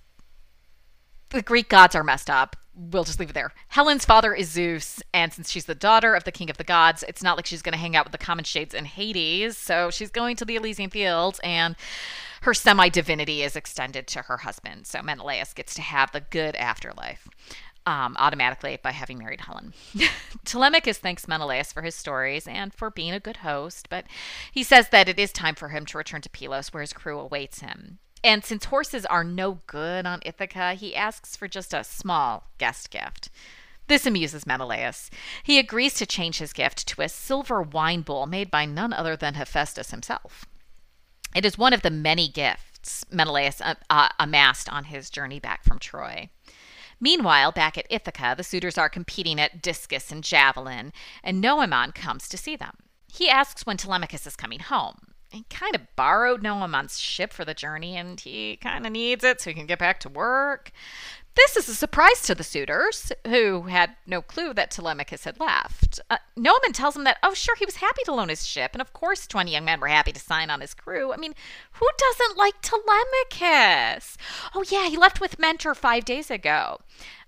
the 1.29 1.43
Greek 1.43 1.69
gods 1.69 1.95
are 1.95 2.03
messed 2.03 2.29
up. 2.29 2.55
We'll 2.73 3.03
just 3.03 3.19
leave 3.19 3.29
it 3.29 3.33
there. 3.33 3.51
Helen's 3.67 4.05
father 4.05 4.33
is 4.33 4.49
Zeus, 4.49 5.01
and 5.13 5.33
since 5.33 5.51
she's 5.51 5.65
the 5.65 5.75
daughter 5.75 6.15
of 6.15 6.23
the 6.23 6.31
king 6.31 6.49
of 6.49 6.57
the 6.57 6.63
gods, 6.63 7.03
it's 7.07 7.21
not 7.21 7.35
like 7.35 7.45
she's 7.45 7.61
going 7.61 7.73
to 7.73 7.79
hang 7.79 7.95
out 7.95 8.05
with 8.05 8.13
the 8.13 8.17
common 8.17 8.45
shades 8.45 8.73
in 8.73 8.85
Hades. 8.85 9.57
So 9.57 9.91
she's 9.91 10.09
going 10.09 10.37
to 10.37 10.45
the 10.45 10.55
Elysian 10.55 10.89
fields, 10.89 11.39
and 11.43 11.75
her 12.41 12.53
semi 12.53 12.89
divinity 12.89 13.43
is 13.43 13.55
extended 13.55 14.07
to 14.07 14.23
her 14.23 14.37
husband. 14.37 14.87
So 14.87 15.01
Menelaus 15.01 15.53
gets 15.53 15.73
to 15.75 15.81
have 15.81 16.11
the 16.11 16.21
good 16.21 16.55
afterlife. 16.55 17.27
Um, 17.85 18.15
automatically 18.19 18.77
by 18.83 18.91
having 18.91 19.17
married 19.17 19.41
Helen. 19.41 19.73
Telemachus 20.45 20.99
thanks 20.99 21.27
Menelaus 21.27 21.71
for 21.71 21.81
his 21.81 21.95
stories 21.95 22.45
and 22.45 22.71
for 22.71 22.91
being 22.91 23.13
a 23.13 23.19
good 23.19 23.37
host, 23.37 23.87
but 23.89 24.05
he 24.51 24.61
says 24.61 24.89
that 24.89 25.09
it 25.09 25.17
is 25.17 25.31
time 25.31 25.55
for 25.55 25.69
him 25.69 25.87
to 25.87 25.97
return 25.97 26.21
to 26.21 26.29
Pylos, 26.29 26.71
where 26.71 26.81
his 26.81 26.93
crew 26.93 27.17
awaits 27.17 27.61
him. 27.61 27.97
And 28.23 28.43
since 28.43 28.65
horses 28.65 29.05
are 29.05 29.23
no 29.23 29.59
good 29.65 30.05
on 30.05 30.19
Ithaca, 30.25 30.73
he 30.73 30.95
asks 30.95 31.35
for 31.35 31.47
just 31.47 31.73
a 31.73 31.83
small 31.83 32.43
guest 32.57 32.91
gift. 32.91 33.29
This 33.87 34.05
amuses 34.05 34.45
Menelaus. 34.45 35.09
He 35.41 35.57
agrees 35.57 35.95
to 35.95 36.05
change 36.05 36.37
his 36.37 36.53
gift 36.53 36.87
to 36.89 37.01
a 37.01 37.09
silver 37.09 37.61
wine 37.61 38.01
bowl 38.01 38.27
made 38.27 38.51
by 38.51 38.65
none 38.65 38.93
other 38.93 39.15
than 39.15 39.33
Hephaestus 39.33 39.89
himself. 39.89 40.45
It 41.35 41.43
is 41.43 41.57
one 41.57 41.73
of 41.73 41.81
the 41.81 41.89
many 41.89 42.27
gifts 42.27 43.05
Menelaus 43.11 43.61
uh, 43.61 43.75
uh, 43.89 44.09
amassed 44.19 44.71
on 44.71 44.85
his 44.85 45.09
journey 45.09 45.39
back 45.39 45.63
from 45.63 45.79
Troy. 45.79 46.29
Meanwhile, 46.99 47.53
back 47.53 47.77
at 47.77 47.87
Ithaca, 47.89 48.33
the 48.35 48.43
suitors 48.43 48.77
are 48.77 48.89
competing 48.89 49.39
at 49.39 49.61
discus 49.61 50.11
and 50.11 50.23
javelin, 50.23 50.91
and 51.23 51.43
Noemon 51.43 51.95
comes 51.95 52.27
to 52.29 52.37
see 52.37 52.55
them. 52.55 52.75
He 53.11 53.29
asks 53.29 53.65
when 53.65 53.77
Telemachus 53.77 54.27
is 54.27 54.35
coming 54.35 54.59
home. 54.59 55.08
He 55.31 55.43
kind 55.49 55.75
of 55.75 55.95
borrowed 55.95 56.41
Noemon's 56.41 56.99
ship 56.99 57.33
for 57.33 57.45
the 57.45 57.53
journey, 57.53 57.95
and 57.95 58.19
he 58.19 58.57
kind 58.57 58.85
of 58.85 58.91
needs 58.91 59.23
it 59.23 59.39
so 59.39 59.49
he 59.49 59.53
can 59.53 59.67
get 59.67 59.77
back 59.77 59.99
to 60.01 60.09
work. 60.09 60.71
This 61.35 61.55
is 61.55 61.69
a 61.69 61.75
surprise 61.75 62.21
to 62.23 62.33
the 62.33 62.43
suitors, 62.43 63.11
who 63.27 63.63
had 63.63 63.95
no 64.07 64.21
clue 64.21 64.53
that 64.55 64.71
Telemachus 64.71 65.25
had 65.25 65.39
left. 65.39 65.99
Uh, 66.09 66.17
Noemon 66.37 66.73
tells 66.73 66.95
him 66.95 67.03
that, 67.03 67.17
oh, 67.21 67.35
sure, 67.35 67.55
he 67.55 67.65
was 67.65 67.77
happy 67.77 68.01
to 68.05 68.13
loan 68.13 68.29
his 68.29 68.45
ship, 68.45 68.71
and 68.73 68.81
of 68.81 68.91
course 68.91 69.27
20 69.27 69.51
young 69.51 69.65
men 69.65 69.79
were 69.79 69.87
happy 69.87 70.11
to 70.11 70.19
sign 70.19 70.49
on 70.49 70.61
his 70.61 70.73
crew. 70.73 71.13
I 71.13 71.17
mean, 71.17 71.35
who 71.73 71.87
doesn't 71.97 72.37
like 72.37 72.55
Telemachus? 72.61 74.17
Oh, 74.55 74.65
yeah, 74.69 74.89
he 74.89 74.97
left 74.97 75.21
with 75.21 75.39
Mentor 75.39 75.75
five 75.75 76.05
days 76.05 76.31
ago. 76.31 76.79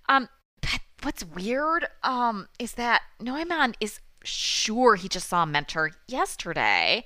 Um, 0.09 0.27
but 0.61 0.79
what's 1.03 1.23
weird 1.23 1.87
um, 2.03 2.47
is 2.57 2.73
that 2.73 3.03
Noemon 3.21 3.75
is 3.79 3.99
sure 4.23 4.95
he 4.95 5.07
just 5.07 5.29
saw 5.29 5.45
Mentor 5.45 5.91
yesterday, 6.07 7.05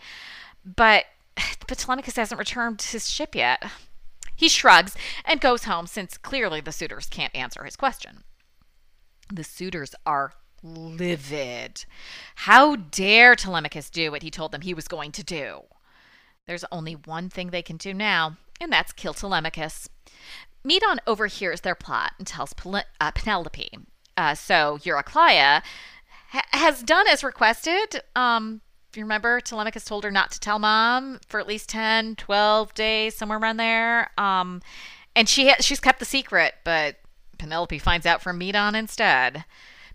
but, 0.65 1.05
Telemachus 1.67 2.15
hasn't 2.15 2.39
returned 2.39 2.81
his 2.81 3.09
ship 3.09 3.35
yet. 3.35 3.63
He 4.35 4.49
shrugs 4.49 4.95
and 5.23 5.39
goes 5.39 5.63
home 5.63 5.87
since 5.87 6.17
clearly 6.17 6.61
the 6.61 6.71
suitors 6.71 7.07
can't 7.07 7.35
answer 7.35 7.63
his 7.63 7.75
question. 7.75 8.23
The 9.33 9.43
suitors 9.43 9.95
are 10.05 10.33
livid. 10.61 11.85
How 12.35 12.75
dare 12.75 13.35
Telemachus 13.35 13.89
do 13.89 14.11
what 14.11 14.23
he 14.23 14.31
told 14.31 14.51
them 14.51 14.61
he 14.61 14.73
was 14.73 14.87
going 14.87 15.11
to 15.13 15.23
do? 15.23 15.61
There's 16.47 16.65
only 16.71 16.93
one 16.93 17.29
thing 17.29 17.49
they 17.49 17.61
can 17.61 17.77
do 17.77 17.93
now, 17.93 18.37
and 18.59 18.71
that's 18.71 18.91
kill 18.91 19.13
Telemachus. 19.13 19.89
Medon 20.63 20.99
overhears 21.07 21.61
their 21.61 21.75
plot 21.75 22.13
and 22.17 22.27
tells 22.27 22.53
uh, 22.99 23.11
Penelope. 23.11 23.69
Uh, 24.17 24.35
so 24.35 24.79
Eurycleia 24.83 25.61
ha- 26.29 26.47
has 26.51 26.83
done 26.83 27.07
as 27.07 27.23
requested, 27.23 28.01
um, 28.15 28.61
you 28.97 29.03
remember 29.03 29.39
Telemachus 29.39 29.85
told 29.85 30.03
her 30.03 30.11
not 30.11 30.31
to 30.31 30.39
tell 30.39 30.59
mom 30.59 31.19
for 31.27 31.39
at 31.39 31.47
least 31.47 31.69
10, 31.69 32.15
12 32.15 32.73
days, 32.73 33.15
somewhere 33.15 33.37
around 33.37 33.57
there. 33.57 34.11
Um, 34.17 34.61
and 35.15 35.29
she 35.29 35.53
she's 35.59 35.79
kept 35.79 35.99
the 35.99 36.05
secret, 36.05 36.55
but 36.63 36.97
Penelope 37.37 37.79
finds 37.79 38.05
out 38.05 38.21
from 38.21 38.39
Medon 38.39 38.75
instead. 38.75 39.45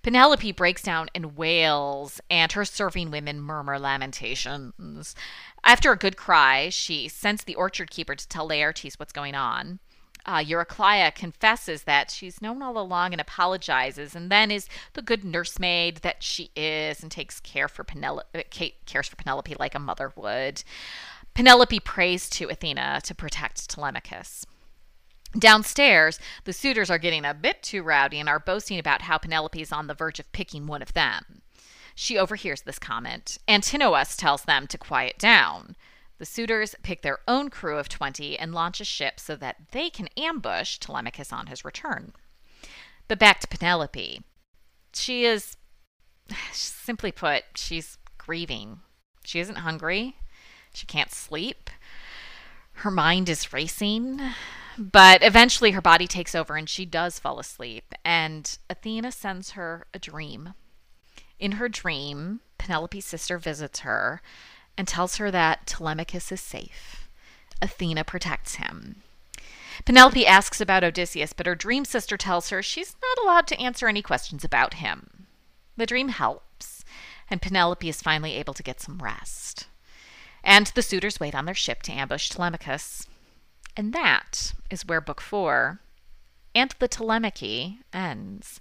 Penelope 0.02 0.52
breaks 0.52 0.82
down 0.82 1.08
and 1.14 1.36
wails, 1.36 2.20
and 2.30 2.52
her 2.52 2.64
serving 2.64 3.10
women 3.10 3.38
murmur 3.38 3.78
lamentations. 3.78 5.14
After 5.62 5.92
a 5.92 5.98
good 5.98 6.16
cry, 6.16 6.70
she 6.70 7.06
sends 7.08 7.44
the 7.44 7.54
orchard 7.54 7.90
keeper 7.90 8.14
to 8.14 8.28
tell 8.28 8.48
Laertes 8.48 8.98
what's 8.98 9.12
going 9.12 9.34
on 9.34 9.78
uh, 10.26 10.38
Eurycleia 10.38 11.14
confesses 11.14 11.84
that 11.84 12.10
she's 12.10 12.42
known 12.42 12.62
all 12.62 12.78
along 12.78 13.12
and 13.12 13.20
apologizes, 13.20 14.14
and 14.14 14.30
then 14.30 14.50
is 14.50 14.68
the 14.92 15.02
good 15.02 15.24
nursemaid 15.24 15.98
that 15.98 16.22
she 16.22 16.50
is 16.56 17.02
and 17.02 17.10
takes 17.10 17.40
care 17.40 17.68
for 17.68 17.84
Penelope, 17.84 18.26
uh, 18.34 18.42
cares 18.86 19.08
for 19.08 19.16
Penelope 19.16 19.56
like 19.58 19.74
a 19.74 19.78
mother 19.78 20.12
would. 20.16 20.62
Penelope 21.34 21.80
prays 21.80 22.28
to 22.30 22.48
Athena 22.48 23.00
to 23.04 23.14
protect 23.14 23.68
Telemachus. 23.70 24.46
Downstairs, 25.38 26.18
the 26.44 26.52
suitors 26.52 26.90
are 26.90 26.98
getting 26.98 27.24
a 27.24 27.34
bit 27.34 27.62
too 27.62 27.82
rowdy 27.82 28.18
and 28.18 28.28
are 28.28 28.40
boasting 28.40 28.78
about 28.78 29.02
how 29.02 29.16
Penelope 29.16 29.60
is 29.60 29.70
on 29.70 29.86
the 29.86 29.94
verge 29.94 30.18
of 30.18 30.30
picking 30.32 30.66
one 30.66 30.82
of 30.82 30.92
them. 30.92 31.42
She 31.94 32.18
overhears 32.18 32.62
this 32.62 32.78
comment. 32.78 33.38
Antinous 33.46 34.16
tells 34.16 34.42
them 34.42 34.66
to 34.66 34.78
quiet 34.78 35.18
down. 35.18 35.76
The 36.20 36.26
suitors 36.26 36.74
pick 36.82 37.00
their 37.00 37.20
own 37.26 37.48
crew 37.48 37.78
of 37.78 37.88
20 37.88 38.38
and 38.38 38.54
launch 38.54 38.78
a 38.78 38.84
ship 38.84 39.18
so 39.18 39.36
that 39.36 39.56
they 39.72 39.88
can 39.88 40.10
ambush 40.18 40.76
Telemachus 40.76 41.32
on 41.32 41.46
his 41.46 41.64
return. 41.64 42.12
But 43.08 43.18
back 43.18 43.40
to 43.40 43.48
Penelope. 43.48 44.20
She 44.92 45.24
is, 45.24 45.56
simply 46.52 47.10
put, 47.10 47.44
she's 47.54 47.96
grieving. 48.18 48.80
She 49.24 49.40
isn't 49.40 49.56
hungry. 49.56 50.16
She 50.74 50.84
can't 50.84 51.10
sleep. 51.10 51.70
Her 52.72 52.90
mind 52.90 53.30
is 53.30 53.54
racing. 53.54 54.20
But 54.76 55.22
eventually 55.22 55.70
her 55.70 55.80
body 55.80 56.06
takes 56.06 56.34
over 56.34 56.54
and 56.54 56.68
she 56.68 56.84
does 56.84 57.18
fall 57.18 57.38
asleep. 57.38 57.94
And 58.04 58.58
Athena 58.68 59.12
sends 59.12 59.52
her 59.52 59.86
a 59.94 59.98
dream. 59.98 60.52
In 61.38 61.52
her 61.52 61.70
dream, 61.70 62.40
Penelope's 62.58 63.06
sister 63.06 63.38
visits 63.38 63.78
her 63.80 64.20
and 64.76 64.88
tells 64.88 65.16
her 65.16 65.30
that 65.30 65.66
Telemachus 65.66 66.32
is 66.32 66.40
safe. 66.40 67.08
Athena 67.62 68.04
protects 68.04 68.56
him. 68.56 69.02
Penelope 69.84 70.26
asks 70.26 70.60
about 70.60 70.84
Odysseus, 70.84 71.32
but 71.32 71.46
her 71.46 71.54
dream 71.54 71.84
sister 71.84 72.16
tells 72.16 72.50
her 72.50 72.62
she's 72.62 72.96
not 73.02 73.24
allowed 73.24 73.46
to 73.48 73.60
answer 73.60 73.88
any 73.88 74.02
questions 74.02 74.44
about 74.44 74.74
him. 74.74 75.26
The 75.76 75.86
dream 75.86 76.08
helps, 76.08 76.84
and 77.30 77.40
Penelope 77.40 77.88
is 77.88 78.02
finally 78.02 78.34
able 78.34 78.54
to 78.54 78.62
get 78.62 78.80
some 78.80 78.98
rest. 78.98 79.68
And 80.42 80.66
the 80.68 80.82
suitors 80.82 81.20
wait 81.20 81.34
on 81.34 81.44
their 81.44 81.54
ship 81.54 81.82
to 81.84 81.92
ambush 81.92 82.28
Telemachus. 82.28 83.06
And 83.76 83.92
that 83.92 84.52
is 84.70 84.86
where 84.86 85.00
Book 85.00 85.20
Four 85.20 85.80
and 86.54 86.74
the 86.78 86.88
Telemachy 86.88 87.78
ends. 87.92 88.60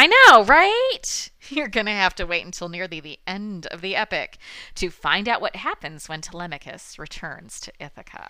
I 0.00 0.06
know, 0.06 0.44
right? 0.44 1.28
You're 1.48 1.66
going 1.66 1.86
to 1.86 1.92
have 1.92 2.14
to 2.14 2.24
wait 2.24 2.44
until 2.44 2.68
nearly 2.68 3.00
the 3.00 3.18
end 3.26 3.66
of 3.66 3.80
the 3.80 3.96
epic 3.96 4.38
to 4.76 4.90
find 4.90 5.28
out 5.28 5.40
what 5.40 5.56
happens 5.56 6.08
when 6.08 6.20
Telemachus 6.20 7.00
returns 7.00 7.58
to 7.58 7.72
Ithaca. 7.80 8.28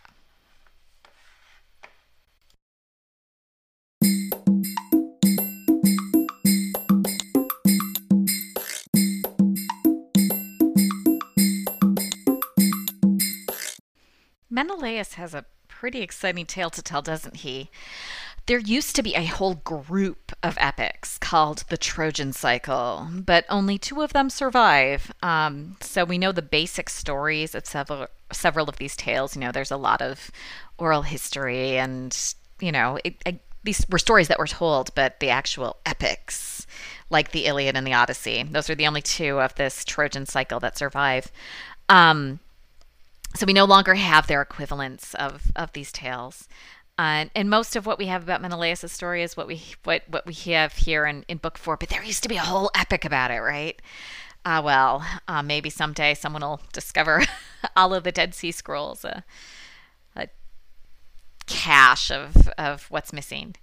Menelaus 14.48 15.12
has 15.14 15.34
a 15.34 15.44
pretty 15.68 16.00
exciting 16.00 16.46
tale 16.46 16.70
to 16.70 16.80
tell, 16.82 17.02
doesn't 17.02 17.36
he? 17.36 17.70
There 18.48 18.58
used 18.58 18.96
to 18.96 19.02
be 19.02 19.14
a 19.14 19.26
whole 19.26 19.56
group 19.56 20.32
of 20.42 20.56
epics 20.58 21.18
called 21.18 21.64
the 21.68 21.76
Trojan 21.76 22.32
Cycle, 22.32 23.06
but 23.12 23.44
only 23.50 23.76
two 23.76 24.00
of 24.00 24.14
them 24.14 24.30
survive. 24.30 25.12
Um, 25.22 25.76
so 25.82 26.02
we 26.02 26.16
know 26.16 26.32
the 26.32 26.40
basic 26.40 26.88
stories 26.88 27.54
of 27.54 27.66
several 27.66 28.06
several 28.32 28.66
of 28.66 28.78
these 28.78 28.96
tales. 28.96 29.36
You 29.36 29.42
know, 29.42 29.52
there's 29.52 29.70
a 29.70 29.76
lot 29.76 30.00
of 30.00 30.30
oral 30.78 31.02
history, 31.02 31.76
and 31.76 32.16
you 32.58 32.72
know, 32.72 32.98
it, 33.04 33.16
these 33.64 33.84
were 33.90 33.98
stories 33.98 34.28
that 34.28 34.38
were 34.38 34.46
told, 34.46 34.94
but 34.94 35.20
the 35.20 35.28
actual 35.28 35.76
epics, 35.84 36.66
like 37.10 37.32
the 37.32 37.44
Iliad 37.44 37.76
and 37.76 37.86
the 37.86 37.92
Odyssey, 37.92 38.42
those 38.44 38.70
are 38.70 38.74
the 38.74 38.86
only 38.86 39.02
two 39.02 39.40
of 39.40 39.54
this 39.56 39.84
Trojan 39.84 40.24
Cycle 40.24 40.58
that 40.60 40.78
survive. 40.78 41.30
Um, 41.90 42.40
so 43.34 43.44
we 43.44 43.52
no 43.52 43.66
longer 43.66 43.94
have 43.94 44.26
their 44.26 44.40
equivalents 44.40 45.12
of 45.14 45.52
of 45.54 45.72
these 45.74 45.92
tales. 45.92 46.48
Uh, 46.98 47.26
and 47.36 47.48
most 47.48 47.76
of 47.76 47.86
what 47.86 47.98
we 47.98 48.06
have 48.06 48.24
about 48.24 48.42
Menelaus' 48.42 48.90
story 48.90 49.22
is 49.22 49.36
what 49.36 49.46
we 49.46 49.62
what 49.84 50.02
what 50.08 50.26
we 50.26 50.34
have 50.34 50.72
here 50.72 51.06
in, 51.06 51.24
in 51.28 51.38
book 51.38 51.56
four. 51.56 51.76
But 51.76 51.90
there 51.90 52.02
used 52.02 52.24
to 52.24 52.28
be 52.28 52.36
a 52.36 52.42
whole 52.42 52.70
epic 52.74 53.04
about 53.04 53.30
it, 53.30 53.38
right? 53.38 53.80
Uh, 54.44 54.60
well, 54.64 55.04
uh, 55.28 55.42
maybe 55.42 55.70
someday 55.70 56.14
someone 56.14 56.42
will 56.42 56.60
discover 56.72 57.24
all 57.76 57.94
of 57.94 58.02
the 58.02 58.10
Dead 58.10 58.34
Sea 58.34 58.50
Scrolls, 58.50 59.04
a, 59.04 59.22
a 60.16 60.28
cache 61.46 62.10
of 62.10 62.48
of 62.58 62.86
what's 62.90 63.12
missing. 63.12 63.54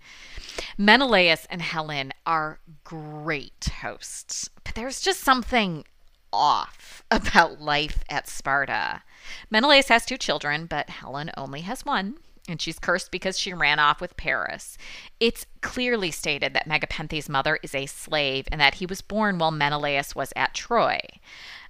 Menelaus 0.77 1.45
and 1.49 1.61
Helen 1.61 2.13
are 2.25 2.59
great 2.85 3.69
hosts, 3.81 4.49
but 4.63 4.75
there's 4.75 5.01
just 5.01 5.19
something 5.19 5.83
off 6.31 7.03
about 7.11 7.59
life 7.59 8.01
at 8.09 8.29
Sparta. 8.29 9.03
Menelaus 9.49 9.89
has 9.89 10.05
two 10.05 10.17
children, 10.17 10.67
but 10.67 10.89
Helen 10.89 11.31
only 11.35 11.61
has 11.61 11.83
one 11.83 12.17
and 12.47 12.61
she's 12.61 12.79
cursed 12.79 13.11
because 13.11 13.39
she 13.39 13.53
ran 13.53 13.79
off 13.79 14.01
with 14.01 14.17
Paris. 14.17 14.77
It's 15.19 15.45
clearly 15.61 16.11
stated 16.11 16.53
that 16.53 16.67
Megapenthes' 16.67 17.29
mother 17.29 17.59
is 17.63 17.73
a 17.73 17.85
slave 17.85 18.47
and 18.51 18.61
that 18.61 18.75
he 18.75 18.85
was 18.85 19.01
born 19.01 19.37
while 19.37 19.51
Menelaus 19.51 20.15
was 20.15 20.31
at 20.35 20.53
Troy. 20.53 20.99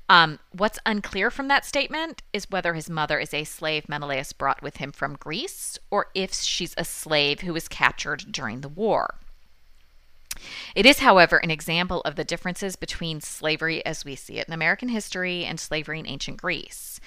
Um, 0.08 0.40
what's 0.52 0.80
unclear 0.86 1.32
from 1.32 1.48
that 1.48 1.66
statement 1.66 2.22
is 2.32 2.52
whether 2.52 2.76
his 2.76 2.90
mother 2.90 3.20
is 3.20 3.34
a 3.34 3.44
slave 3.44 3.90
Menelaus 3.90 4.34
brought 4.34 4.62
with 4.62 4.78
him 4.78 4.92
from 4.92 5.16
Greece 5.16 5.80
or 5.90 6.08
if 6.14 6.34
she's 6.34 6.76
a 6.78 6.86
slave 6.86 7.42
who 7.42 7.54
was 7.54 7.68
captured 7.68 8.26
during 8.32 8.62
the 8.62 8.70
war. 8.70 9.16
It 10.76 10.86
is, 10.86 11.00
however, 11.00 11.38
an 11.38 11.50
example 11.50 12.02
of 12.02 12.16
the 12.16 12.24
differences 12.24 12.76
between 12.76 13.22
slavery 13.22 13.84
as 13.86 14.06
we 14.06 14.16
see 14.16 14.38
it 14.38 14.48
in 14.48 14.54
American 14.54 14.90
history 14.90 15.46
and 15.46 15.60
slavery 15.60 16.00
in 16.00 16.08
ancient 16.08 16.38
Greece. 16.38 17.00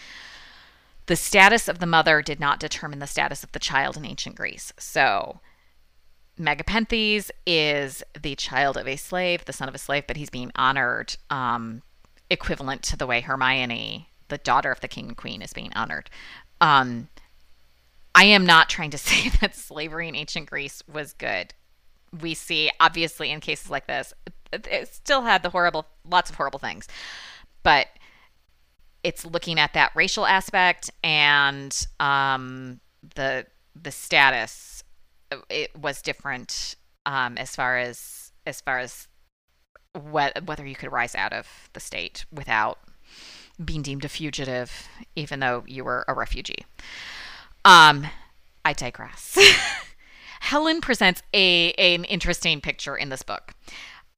The 1.08 1.16
status 1.16 1.68
of 1.68 1.78
the 1.78 1.86
mother 1.86 2.20
did 2.20 2.38
not 2.38 2.60
determine 2.60 2.98
the 2.98 3.06
status 3.06 3.42
of 3.42 3.52
the 3.52 3.58
child 3.58 3.96
in 3.96 4.04
ancient 4.04 4.36
Greece. 4.36 4.74
So, 4.78 5.40
Megapenthes 6.38 7.30
is 7.46 8.02
the 8.20 8.34
child 8.34 8.76
of 8.76 8.86
a 8.86 8.96
slave, 8.96 9.46
the 9.46 9.54
son 9.54 9.70
of 9.70 9.74
a 9.74 9.78
slave, 9.78 10.06
but 10.06 10.18
he's 10.18 10.28
being 10.28 10.52
honored 10.54 11.16
um, 11.30 11.80
equivalent 12.28 12.82
to 12.84 12.96
the 12.98 13.06
way 13.06 13.22
Hermione, 13.22 14.10
the 14.28 14.36
daughter 14.36 14.70
of 14.70 14.80
the 14.80 14.88
king 14.88 15.08
and 15.08 15.16
queen, 15.16 15.40
is 15.40 15.54
being 15.54 15.72
honored. 15.74 16.10
Um, 16.60 17.08
I 18.14 18.24
am 18.24 18.44
not 18.44 18.68
trying 18.68 18.90
to 18.90 18.98
say 18.98 19.30
that 19.40 19.56
slavery 19.56 20.08
in 20.08 20.14
ancient 20.14 20.50
Greece 20.50 20.82
was 20.92 21.14
good. 21.14 21.54
We 22.20 22.34
see, 22.34 22.70
obviously, 22.80 23.30
in 23.30 23.40
cases 23.40 23.70
like 23.70 23.86
this, 23.86 24.12
it 24.52 24.92
still 24.92 25.22
had 25.22 25.42
the 25.42 25.50
horrible, 25.50 25.86
lots 26.04 26.28
of 26.28 26.36
horrible 26.36 26.58
things, 26.58 26.86
but 27.62 27.86
it's 29.02 29.24
looking 29.24 29.58
at 29.58 29.74
that 29.74 29.92
racial 29.94 30.26
aspect 30.26 30.90
and 31.02 31.86
um, 32.00 32.80
the 33.14 33.46
the 33.80 33.90
status. 33.90 34.82
It 35.50 35.76
was 35.76 36.00
different 36.02 36.76
um, 37.06 37.38
as 37.38 37.54
far 37.54 37.78
as 37.78 38.32
as 38.46 38.60
far 38.60 38.78
as 38.78 39.08
whether 39.94 40.66
you 40.66 40.74
could 40.74 40.92
rise 40.92 41.14
out 41.14 41.32
of 41.32 41.70
the 41.72 41.80
state 41.80 42.24
without 42.32 42.78
being 43.62 43.82
deemed 43.82 44.04
a 44.04 44.08
fugitive, 44.08 44.88
even 45.16 45.40
though 45.40 45.64
you 45.66 45.84
were 45.84 46.04
a 46.06 46.14
refugee. 46.14 46.64
Um, 47.64 48.06
I 48.64 48.72
digress. 48.72 49.36
Helen 50.40 50.80
presents 50.80 51.22
a 51.34 51.72
an 51.72 52.04
interesting 52.04 52.60
picture 52.60 52.96
in 52.96 53.08
this 53.08 53.22
book. 53.22 53.54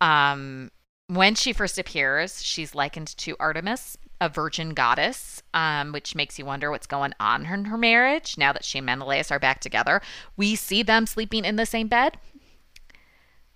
Um, 0.01 0.71
when 1.07 1.35
she 1.35 1.53
first 1.53 1.79
appears, 1.79 2.43
she's 2.43 2.75
likened 2.75 3.17
to 3.19 3.37
Artemis, 3.41 3.97
a 4.21 4.29
virgin 4.29 4.75
goddess, 4.75 5.43
um, 5.55 5.93
which 5.93 6.15
makes 6.15 6.39
you 6.39 6.45
wonder 6.45 6.71
what's 6.71 6.87
going 6.87 7.15
on 7.19 7.47
in 7.47 7.65
her 7.65 7.79
marriage 7.79 8.37
now 8.37 8.53
that 8.53 8.65
she 8.65 8.79
and 8.79 8.87
Menelaus 8.87 9.31
are 9.31 9.39
back 9.39 9.61
together. 9.61 10.03
We 10.37 10.55
see 10.57 10.83
them 10.83 11.07
sleeping 11.07 11.45
in 11.45 11.57
the 11.57 11.67
same 11.67 11.89
bed, 11.89 12.19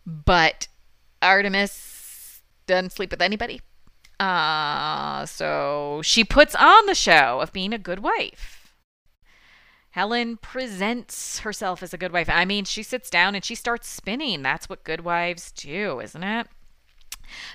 but 0.06 0.68
Artemis 1.20 2.40
doesn't 2.66 2.92
sleep 2.92 3.10
with 3.10 3.22
anybody. 3.22 3.60
Uh, 4.18 5.26
so 5.26 6.00
she 6.02 6.24
puts 6.24 6.54
on 6.54 6.86
the 6.86 6.94
show 6.94 7.40
of 7.40 7.52
being 7.52 7.72
a 7.72 7.78
good 7.78 7.98
wife. 7.98 8.72
Helen 9.90 10.38
presents 10.38 11.40
herself 11.40 11.82
as 11.82 11.94
a 11.94 11.98
good 11.98 12.12
wife. 12.12 12.28
I 12.28 12.44
mean, 12.44 12.64
she 12.64 12.82
sits 12.82 13.08
down 13.08 13.34
and 13.34 13.44
she 13.44 13.54
starts 13.54 13.88
spinning. 13.88 14.42
That's 14.42 14.68
what 14.68 14.82
good 14.82 15.04
wives 15.04 15.52
do, 15.52 16.00
isn't 16.00 16.24
it? 16.24 16.48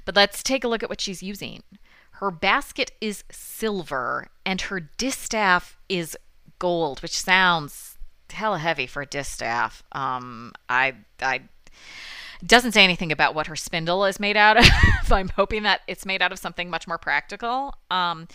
But 0.06 0.16
let's 0.16 0.42
take 0.42 0.64
a 0.64 0.68
look 0.68 0.82
at 0.82 0.90
what 0.90 1.02
she's 1.02 1.22
using. 1.22 1.64
Her 2.20 2.32
basket 2.32 2.92
is 3.00 3.24
silver 3.32 4.28
and 4.46 4.60
her 4.62 4.82
distaff 4.82 5.78
is 5.88 6.18
gold, 6.60 7.02
which 7.02 7.18
sounds 7.18 7.98
hella 8.30 8.60
heavy 8.60 8.88
for 8.88 9.02
a 9.02 9.06
distaff. 9.06 9.84
Um, 9.94 10.52
I 10.68 10.96
I 11.22 11.44
doesn't 12.46 12.74
say 12.74 12.84
anything 12.84 13.14
about 13.14 13.36
what 13.36 13.48
her 13.48 13.56
spindle 13.56 14.04
is 14.04 14.20
made 14.20 14.36
out 14.36 14.58
of. 14.58 14.66
I'm 15.12 15.30
hoping 15.30 15.64
that 15.64 15.80
it's 15.88 16.06
made 16.06 16.22
out 16.22 16.34
of 16.34 16.40
something 16.40 16.70
much 16.70 16.88
more 16.90 16.98
practical. 16.98 17.76
Um, 17.90 18.28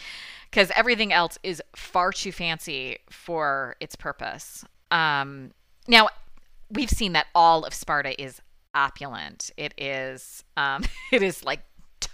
because 0.51 0.71
everything 0.77 1.13
else 1.13 1.37
is 1.43 1.61
far 1.77 2.11
too 2.11 2.33
fancy 2.33 2.99
for 3.11 3.77
its 3.81 3.97
purpose. 3.97 4.65
Um, 4.91 5.51
now, 5.89 6.09
we've 6.71 6.89
seen 6.89 7.13
that 7.13 7.27
all 7.35 7.65
of 7.65 7.75
Sparta 7.75 8.19
is 8.23 8.41
opulent. 8.75 9.51
It 9.59 9.75
is, 9.77 10.43
um, 10.57 10.85
it 11.13 11.23
is 11.23 11.45
like 11.45 11.61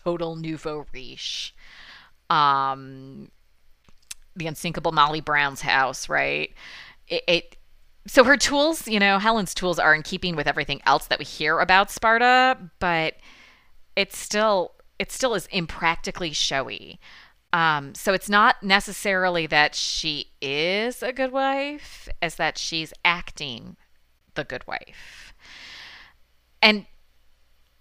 total 0.04 0.36
nouveau 0.36 0.86
riche. 0.92 1.54
Um, 2.28 3.30
the 4.36 4.46
unsinkable 4.46 4.92
Molly 4.92 5.20
Brown's 5.20 5.60
house, 5.60 6.08
right? 6.08 6.52
It, 7.08 7.24
it 7.26 7.56
so 8.06 8.24
her 8.24 8.36
tools, 8.36 8.88
you 8.88 8.98
know, 8.98 9.18
Helen's 9.18 9.54
tools 9.54 9.78
are 9.78 9.94
in 9.94 10.02
keeping 10.02 10.36
with 10.36 10.46
everything 10.46 10.80
else 10.86 11.06
that 11.06 11.18
we 11.18 11.24
hear 11.24 11.58
about 11.58 11.90
Sparta, 11.90 12.56
but 12.78 13.14
it's 13.96 14.16
still 14.16 14.72
it 14.98 15.10
still 15.10 15.34
is 15.34 15.46
impractically 15.46 16.32
showy. 16.32 17.00
Um, 17.52 17.94
so 17.94 18.12
it's 18.12 18.28
not 18.28 18.62
necessarily 18.62 19.46
that 19.48 19.74
she 19.74 20.30
is 20.40 21.02
a 21.02 21.12
good 21.12 21.32
wife, 21.32 22.08
as 22.22 22.36
that 22.36 22.58
she's 22.58 22.92
acting 23.04 23.76
the 24.34 24.44
good 24.44 24.66
wife. 24.68 25.34
And 26.62 26.86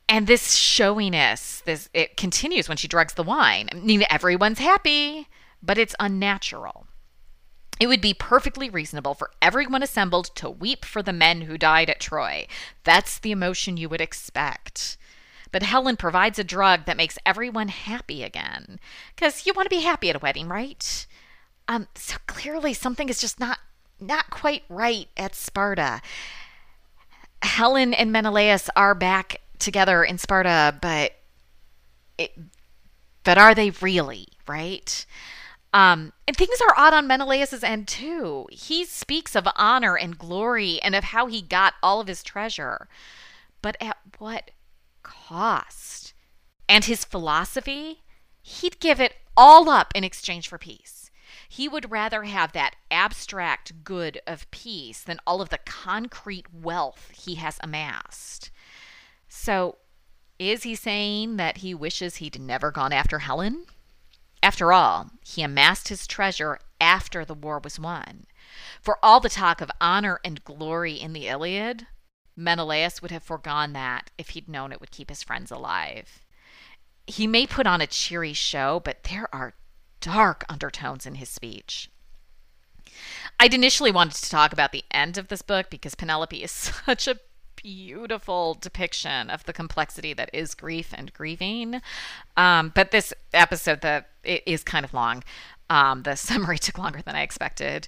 and 0.09 0.25
this 0.25 0.55
showiness, 0.55 1.61
this 1.65 1.87
it 1.93 2.17
continues 2.17 2.67
when 2.67 2.77
she 2.77 2.87
drugs 2.87 3.13
the 3.13 3.23
wine. 3.23 3.69
I 3.71 3.75
mean, 3.75 4.03
everyone's 4.09 4.59
happy, 4.59 5.27
but 5.61 5.77
it's 5.77 5.95
unnatural. 5.99 6.87
It 7.79 7.87
would 7.87 8.01
be 8.01 8.13
perfectly 8.13 8.69
reasonable 8.69 9.13
for 9.13 9.31
everyone 9.41 9.83
assembled 9.83 10.35
to 10.35 10.49
weep 10.49 10.83
for 10.83 11.01
the 11.01 11.13
men 11.13 11.41
who 11.41 11.57
died 11.57 11.89
at 11.89 12.01
Troy. 12.01 12.47
That's 12.83 13.19
the 13.19 13.31
emotion 13.31 13.77
you 13.77 13.87
would 13.87 14.01
expect. 14.01 14.97
But 15.51 15.63
Helen 15.63 15.95
provides 15.95 16.37
a 16.37 16.43
drug 16.43 16.85
that 16.85 16.97
makes 16.97 17.17
everyone 17.25 17.69
happy 17.69 18.23
again. 18.23 18.79
Because 19.15 19.45
you 19.45 19.53
want 19.55 19.67
to 19.67 19.75
be 19.75 19.83
happy 19.83 20.09
at 20.09 20.15
a 20.15 20.19
wedding, 20.19 20.49
right? 20.49 21.07
Um, 21.67 21.87
so 21.95 22.17
clearly 22.27 22.73
something 22.73 23.09
is 23.09 23.21
just 23.21 23.39
not 23.39 23.59
not 24.01 24.29
quite 24.29 24.63
right 24.69 25.07
at 25.17 25.35
Sparta. 25.35 26.01
Helen 27.41 27.93
and 27.93 28.11
Menelaus 28.11 28.69
are 28.75 28.95
back 28.95 29.41
together 29.59 30.03
in 30.03 30.17
Sparta, 30.17 30.77
but 30.81 31.13
it, 32.17 32.37
but 33.23 33.37
are 33.37 33.53
they 33.53 33.69
really, 33.69 34.27
right? 34.47 35.05
Um, 35.73 36.13
and 36.27 36.35
things 36.35 36.59
are 36.61 36.73
odd 36.75 36.93
on 36.93 37.07
Menelaus's 37.07 37.63
end 37.63 37.87
too. 37.87 38.47
He 38.51 38.85
speaks 38.85 39.35
of 39.35 39.47
honor 39.55 39.95
and 39.95 40.17
glory 40.17 40.81
and 40.81 40.95
of 40.95 41.05
how 41.05 41.27
he 41.27 41.41
got 41.41 41.75
all 41.83 42.01
of 42.01 42.07
his 42.07 42.23
treasure, 42.23 42.87
but 43.61 43.77
at 43.79 43.97
what 44.17 44.51
cost? 45.03 46.13
And 46.67 46.85
his 46.85 47.05
philosophy? 47.05 48.01
He'd 48.41 48.79
give 48.79 48.99
it 48.99 49.15
all 49.37 49.69
up 49.69 49.91
in 49.95 50.03
exchange 50.03 50.47
for 50.47 50.57
peace. 50.57 51.11
He 51.47 51.67
would 51.67 51.91
rather 51.91 52.23
have 52.23 52.51
that 52.53 52.75
abstract 52.89 53.83
good 53.83 54.19
of 54.25 54.49
peace 54.51 55.01
than 55.01 55.19
all 55.25 55.41
of 55.41 55.49
the 55.49 55.59
concrete 55.59 56.45
wealth 56.53 57.11
he 57.13 57.35
has 57.35 57.57
amassed. 57.61 58.51
So, 59.29 59.77
is 60.39 60.63
he 60.63 60.75
saying 60.75 61.37
that 61.37 61.57
he 61.57 61.73
wishes 61.73 62.17
he'd 62.17 62.39
never 62.39 62.71
gone 62.71 62.91
after 62.91 63.19
Helen? 63.19 63.65
After 64.41 64.73
all, 64.73 65.11
he 65.23 65.43
amassed 65.43 65.89
his 65.89 66.07
treasure 66.07 66.59
after 66.81 67.23
the 67.23 67.33
war 67.33 67.59
was 67.59 67.79
won. 67.79 68.25
For 68.81 68.97
all 69.03 69.19
the 69.19 69.29
talk 69.29 69.61
of 69.61 69.69
honor 69.79 70.19
and 70.25 70.43
glory 70.43 70.93
in 70.93 71.13
the 71.13 71.27
Iliad, 71.27 71.87
Menelaus 72.35 73.01
would 73.01 73.11
have 73.11 73.23
foregone 73.23 73.73
that 73.73 74.09
if 74.17 74.29
he'd 74.29 74.47
known 74.47 74.71
it 74.71 74.79
would 74.79 74.91
keep 74.91 75.09
his 75.09 75.23
friends 75.23 75.51
alive. 75.51 76.23
He 77.05 77.27
may 77.27 77.45
put 77.45 77.67
on 77.67 77.81
a 77.81 77.87
cheery 77.87 78.33
show, 78.33 78.79
but 78.79 79.03
there 79.03 79.33
are 79.33 79.55
dark 79.99 80.45
undertones 80.49 81.05
in 81.05 81.15
his 81.15 81.29
speech. 81.29 81.91
I'd 83.39 83.53
initially 83.53 83.91
wanted 83.91 84.15
to 84.15 84.29
talk 84.29 84.53
about 84.53 84.71
the 84.71 84.85
end 84.91 85.17
of 85.17 85.27
this 85.27 85.41
book 85.41 85.69
because 85.69 85.95
Penelope 85.95 86.41
is 86.41 86.51
such 86.85 87.07
a 87.07 87.19
beautiful 87.61 88.55
depiction 88.59 89.29
of 89.29 89.43
the 89.45 89.53
complexity 89.53 90.13
that 90.13 90.29
is 90.33 90.55
grief 90.55 90.93
and 90.93 91.13
grieving. 91.13 91.81
Um, 92.37 92.71
but 92.73 92.91
this 92.91 93.13
episode, 93.33 93.81
the 93.81 94.05
it 94.23 94.43
is 94.45 94.63
kind 94.63 94.85
of 94.85 94.93
long. 94.93 95.23
Um, 95.69 96.03
the 96.03 96.15
summary 96.27 96.57
took 96.57 96.77
longer 96.77 97.01
than 97.01 97.15
I 97.15 97.21
expected. 97.21 97.87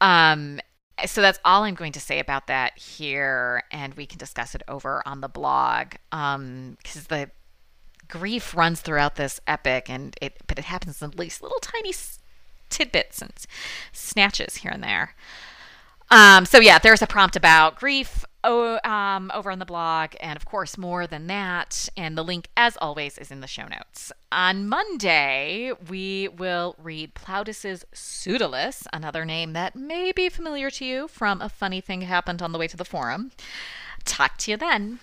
Um, 0.00 0.60
so 1.06 1.22
that's 1.22 1.38
all 1.44 1.64
I'm 1.64 1.74
going 1.74 1.92
to 1.92 2.00
say 2.00 2.18
about 2.18 2.46
that 2.48 2.78
here, 2.78 3.64
and 3.70 3.94
we 3.94 4.06
can 4.06 4.18
discuss 4.18 4.54
it 4.54 4.62
over 4.68 5.02
on 5.06 5.20
the 5.20 5.28
blog. 5.28 5.94
Um, 6.12 6.76
because 6.82 7.06
the 7.06 7.30
grief 8.08 8.54
runs 8.54 8.80
throughout 8.80 9.16
this 9.16 9.40
epic, 9.46 9.88
and 9.88 10.16
it 10.20 10.38
but 10.46 10.58
it 10.58 10.64
happens 10.66 11.00
in 11.02 11.10
least 11.12 11.42
little 11.42 11.60
tiny 11.60 11.92
tidbits 12.68 13.20
and 13.20 13.32
snatches 13.92 14.56
here 14.56 14.70
and 14.70 14.82
there. 14.82 15.14
Um, 16.10 16.44
so 16.44 16.58
yeah, 16.58 16.78
there's 16.78 17.02
a 17.02 17.06
prompt 17.06 17.36
about 17.36 17.78
grief, 17.78 18.24
oh, 18.44 18.78
um, 18.84 19.30
over 19.34 19.50
on 19.50 19.58
the 19.58 19.66
blog, 19.66 20.14
and 20.20 20.36
of 20.36 20.44
course, 20.44 20.78
more 20.78 21.06
than 21.06 21.26
that. 21.26 21.88
And 21.96 22.16
the 22.16 22.24
link, 22.24 22.48
as 22.56 22.76
always, 22.80 23.18
is 23.18 23.30
in 23.30 23.40
the 23.40 23.46
show 23.46 23.66
notes. 23.66 24.12
On 24.32 24.68
Monday, 24.68 25.72
we 25.88 26.28
will 26.28 26.74
read 26.78 27.14
Plautus's 27.14 27.84
Pseudolus, 27.92 28.86
another 28.92 29.24
name 29.24 29.52
that 29.52 29.76
may 29.76 30.12
be 30.12 30.28
familiar 30.28 30.70
to 30.70 30.84
you 30.84 31.08
from 31.08 31.40
a 31.40 31.48
funny 31.48 31.80
thing 31.80 32.02
happened 32.02 32.42
on 32.42 32.52
the 32.52 32.58
way 32.58 32.68
to 32.68 32.76
the 32.76 32.84
forum. 32.84 33.32
Talk 34.04 34.36
to 34.38 34.50
you 34.50 34.56
then. 34.56 35.00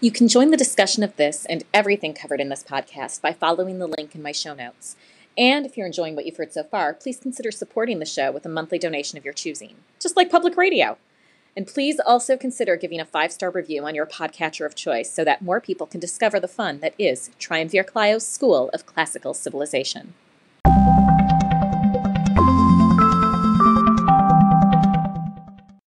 You 0.00 0.10
can 0.10 0.26
join 0.26 0.50
the 0.50 0.56
discussion 0.56 1.04
of 1.04 1.14
this 1.14 1.46
and 1.46 1.62
everything 1.72 2.12
covered 2.12 2.40
in 2.40 2.48
this 2.48 2.64
podcast 2.64 3.22
by 3.22 3.32
following 3.32 3.78
the 3.78 3.86
link 3.86 4.16
in 4.16 4.22
my 4.22 4.32
show 4.32 4.52
notes. 4.52 4.96
And 5.36 5.64
if 5.64 5.76
you're 5.76 5.86
enjoying 5.86 6.14
what 6.14 6.26
you've 6.26 6.36
heard 6.36 6.52
so 6.52 6.62
far, 6.62 6.92
please 6.92 7.18
consider 7.18 7.50
supporting 7.50 7.98
the 7.98 8.04
show 8.04 8.30
with 8.30 8.44
a 8.44 8.50
monthly 8.50 8.78
donation 8.78 9.16
of 9.16 9.24
your 9.24 9.34
choosing, 9.34 9.76
just 9.98 10.16
like 10.16 10.30
public 10.30 10.56
radio. 10.56 10.98
And 11.56 11.66
please 11.66 12.00
also 12.00 12.36
consider 12.36 12.76
giving 12.76 13.00
a 13.00 13.04
five 13.04 13.32
star 13.32 13.50
review 13.50 13.84
on 13.84 13.94
your 13.94 14.06
podcatcher 14.06 14.64
of 14.64 14.74
choice 14.74 15.10
so 15.10 15.24
that 15.24 15.42
more 15.42 15.60
people 15.60 15.86
can 15.86 16.00
discover 16.00 16.40
the 16.40 16.48
fun 16.48 16.80
that 16.80 16.94
is 16.98 17.30
Triumvir 17.38 17.84
Clio's 17.84 18.26
School 18.26 18.70
of 18.72 18.86
Classical 18.86 19.34
Civilization. 19.34 20.14